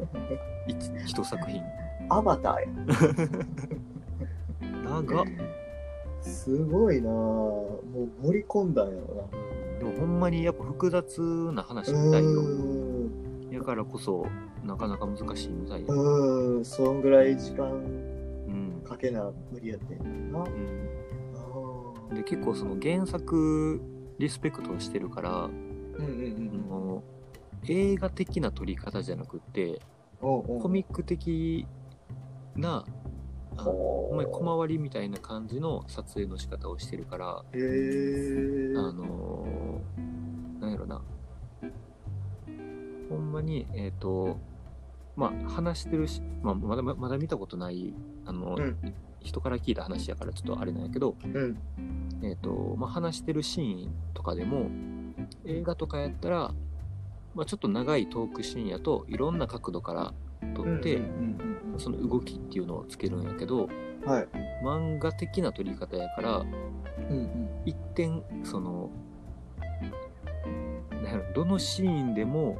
[0.69, 1.63] 一一作品。
[2.09, 2.67] アバターや。
[4.85, 5.27] 長っ。
[6.27, 7.11] すごいなぁ。
[7.11, 7.81] も
[8.23, 9.29] う盛り込んだんやろ
[9.79, 11.21] でもほんまにやっぱ複雑
[11.53, 12.03] な話な。
[12.03, 12.43] みたいよ。
[13.51, 14.27] やからこそ、
[14.65, 15.87] なかなか難しいみたいよ。
[15.89, 17.79] うーん、そんぐらい時間う
[18.51, 18.83] ん。
[18.85, 20.41] かけな無理やってんな。
[20.41, 20.89] うん
[22.11, 23.81] あで結構その原作
[24.19, 25.51] リスペクトしてるから、ー
[25.99, 27.03] うんうんあの
[27.69, 29.81] 映画的な撮り方じゃなくって
[30.21, 31.67] コミック的
[32.55, 32.85] な
[33.65, 37.45] ほんまに小回りみたいな感じの撮影の仕方をしてるから
[38.79, 41.03] あのーなんやろな。
[43.09, 44.39] ほんまにえっ、と
[45.17, 47.95] まあ話してるし、まあ、まだままだ見たことない
[48.25, 48.95] あの、うん。
[49.21, 51.59] 人から聞いた話やからちょっとあれなんやけど、うん。
[52.23, 54.71] えーとまあ、話してるシーンとかでも
[55.45, 56.55] 映画とかやったら、
[57.35, 60.15] まあ、ちょっと長いトークシーンやといろんな角度から
[60.55, 61.07] 撮って、うんう
[61.43, 63.69] んその動きっていうのをつけるんやけど
[64.03, 64.29] うんはい。
[64.65, 66.47] 漫画的な撮り方やからうん
[67.11, 67.49] うん。
[67.67, 68.91] 一点その
[71.35, 72.57] どのシーンでも、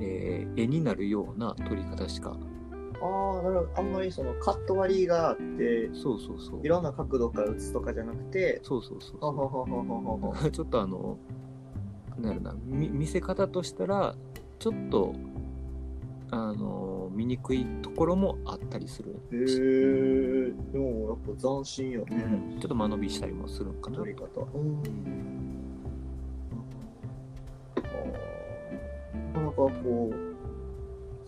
[0.00, 3.68] えー絵になるような撮り方しかああ、なるほど。
[3.76, 10.34] あんまりそのカット割りがあって、そうそうそういろんな角度から映すとかじゃなくて、そうそうそうほほほほほほほ。
[10.50, 11.16] ちょっとあの
[12.18, 14.16] なんやろなみ見せ方としたら
[14.58, 15.14] ちょっと
[16.32, 22.24] あの見にくいところもあったりする、へえ、でもやっぱ斬新よね。
[22.58, 24.22] ちょっと間延びしたりもするんかな撮り方。
[24.54, 24.80] うん。
[27.74, 27.82] な
[29.34, 30.10] かなかこ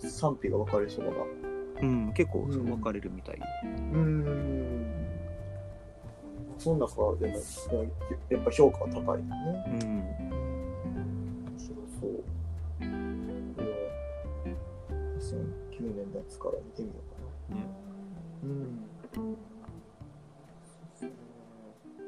[0.01, 1.11] う、賛否が分かれそうな。
[1.83, 4.87] うん、結構うん分かれるみたいよ、うーん。
[6.57, 7.35] その中でも、
[8.31, 9.27] やっぱ評価は高いよね。
[9.67, 10.42] うん、
[15.83, 16.95] 9年のやつから見てみよ
[17.51, 17.57] うかな。
[17.57, 17.67] ね
[18.45, 18.79] うん。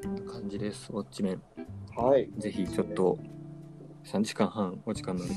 [0.01, 1.41] こん感じですウォッチメン
[1.95, 2.29] はい。
[2.37, 3.17] ぜひちょっと
[4.05, 5.29] 3時間半お時間の見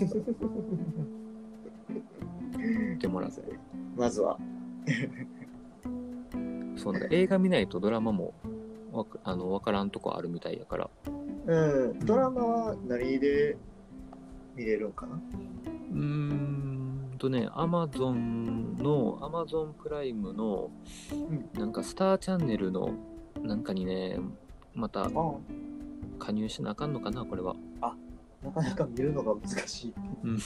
[2.98, 3.40] てもらって
[3.96, 4.38] まずは、
[6.76, 8.34] そうなんだ映画見ないとドラマも
[8.92, 10.88] わかあの分からんとこあるみたいやから
[11.46, 13.56] うん、ドラマは何で
[14.54, 15.18] 見れるんかな
[15.92, 16.77] うん
[17.18, 20.70] とね、アマゾンの、アマゾンプライムの、
[21.54, 22.92] なんかスターチャンネルの、
[23.42, 24.18] なんかにね、
[24.74, 25.10] またあ
[26.18, 27.56] 加入しなあかんのかな、これは。
[28.42, 29.94] なかなか見るのが難しい。
[30.22, 30.38] うん。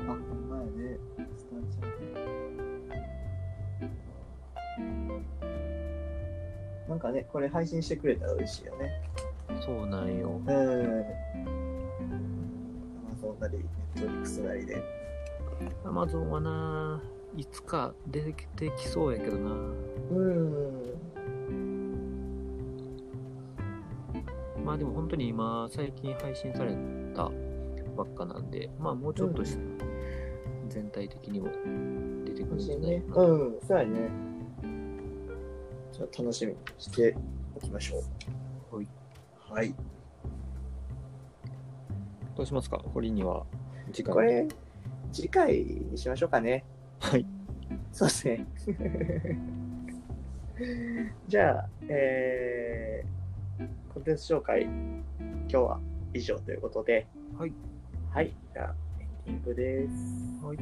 [0.00, 0.98] あ、ほんまやね。
[1.36, 2.32] スターチャンネル
[6.88, 8.90] なんかね、これ配信してくれたら嬉しいよね。
[9.64, 10.40] そうなんよ。
[10.44, 11.61] うん。
[13.32, 13.64] Amazon なり、
[13.94, 14.82] Netflix なりで。
[15.84, 17.02] アマゾンはな、
[17.36, 19.50] いつか出てきそうやけどな。
[19.50, 19.54] う
[20.14, 20.82] ん。
[24.64, 26.76] まあでも本当に今、最近配信され
[27.14, 27.30] た
[27.96, 29.56] ばっかなんで、まあもうちょっとし、
[30.68, 31.48] 全体的にも
[32.24, 33.00] 出てくるんじゃないね。
[33.12, 33.26] かな。
[33.26, 34.10] うん、そうやね。
[35.92, 37.16] じゃあ楽しみにして
[37.54, 38.02] おきましょ
[38.72, 38.76] う。
[38.76, 38.88] はい。
[39.50, 39.74] はい。
[42.34, 42.78] どうしますか？
[42.94, 43.44] 堀には
[43.90, 44.14] 時間。
[44.14, 44.46] これ、
[45.12, 46.64] 次回にしましょうかね。
[47.00, 47.26] はい。
[47.92, 48.46] そうですね。
[51.28, 55.80] じゃあ、えー、コンテンツ紹介、今日は
[56.14, 57.06] 以上ということで、
[57.38, 57.52] はい。
[58.10, 58.32] はい。
[58.52, 58.74] じゃあ、
[59.26, 59.94] エンディングです。
[60.44, 60.58] はい。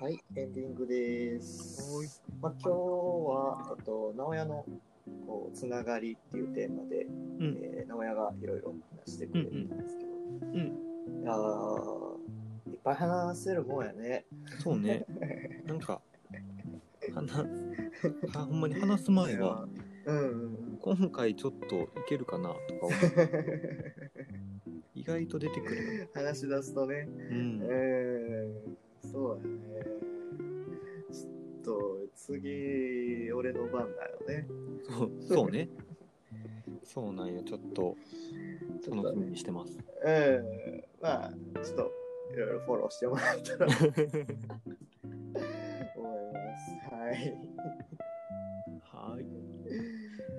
[0.00, 1.17] はい、エンディングです。
[1.38, 2.08] はい
[2.40, 4.64] まあ、今日は、えっと、直屋の
[5.26, 7.10] こうつながりっていうテーマで、う
[7.44, 8.74] んえー直屋がいろいろ
[9.06, 10.10] 話してくれてたんですけど、
[10.42, 10.50] うん。
[11.22, 14.24] いやーいっぱい話せるもんやね。
[14.58, 15.06] そうね。
[15.64, 16.00] なんか、
[17.14, 17.34] はな、
[18.40, 19.66] はほんまに話す前は、
[20.06, 22.92] うんうん今回ちょっといけるかなとか思う
[24.94, 26.06] 意外と出てくるよ。
[26.14, 27.06] 話し出すとね。
[27.08, 27.60] うん。
[27.62, 29.44] えー、そうや
[29.84, 29.97] ね。
[31.68, 34.48] と、次、俺の番だよね。
[34.88, 35.68] そうそうね。
[36.82, 37.42] そうなんよ。
[37.42, 37.94] ちょっと
[38.88, 39.78] 楽しみにしてます。
[40.02, 40.84] うん。
[41.02, 41.30] まあ、
[41.62, 41.92] ちょっと、
[42.32, 43.78] いろいろフォローしてもらえたら思い
[46.32, 46.70] ます。
[46.90, 47.14] はい。
[48.80, 49.24] はい。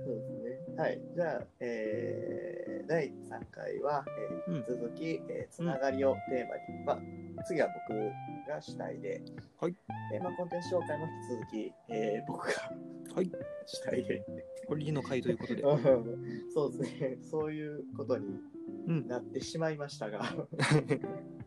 [0.06, 0.57] そうですね。
[0.77, 0.99] はい。
[1.15, 2.48] じゃあ、えー、
[2.90, 3.11] 第3
[3.52, 4.03] 回は、
[4.48, 6.94] えーうん引き続き、えーつながりをテーマに、ま
[7.40, 7.99] あ、次は僕
[8.49, 9.22] が主体で、
[9.61, 9.76] はい。
[10.16, 12.72] えーまあ、コンテンツ紹介も引き続き、えー僕が
[13.16, 13.32] はい。
[13.68, 14.26] 主体で、
[14.68, 15.61] これ、リの回ということで。
[15.61, 17.18] う んそうですね。
[17.22, 18.40] そういうことに
[18.88, 19.07] うん。
[19.07, 20.22] なってしまいましたが、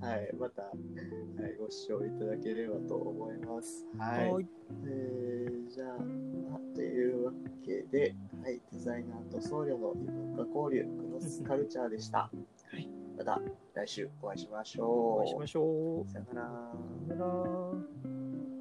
[0.00, 0.30] はい。
[0.38, 3.86] また、はい、ご視聴いただければと思います。
[3.98, 4.32] はい。
[4.32, 4.46] はい。
[4.86, 7.32] えーじゃあ、まあというわ
[7.64, 12.18] けで、はい、デザイナーと僧侶の異文化交流、クロスカルチャーでした。
[12.18, 12.30] は
[12.76, 12.88] い。
[13.18, 13.40] また
[13.74, 14.86] 来週お会いしましょう。
[14.86, 16.08] お会いしましょう。
[16.08, 16.72] さよなら。
[17.08, 18.53] さよなら。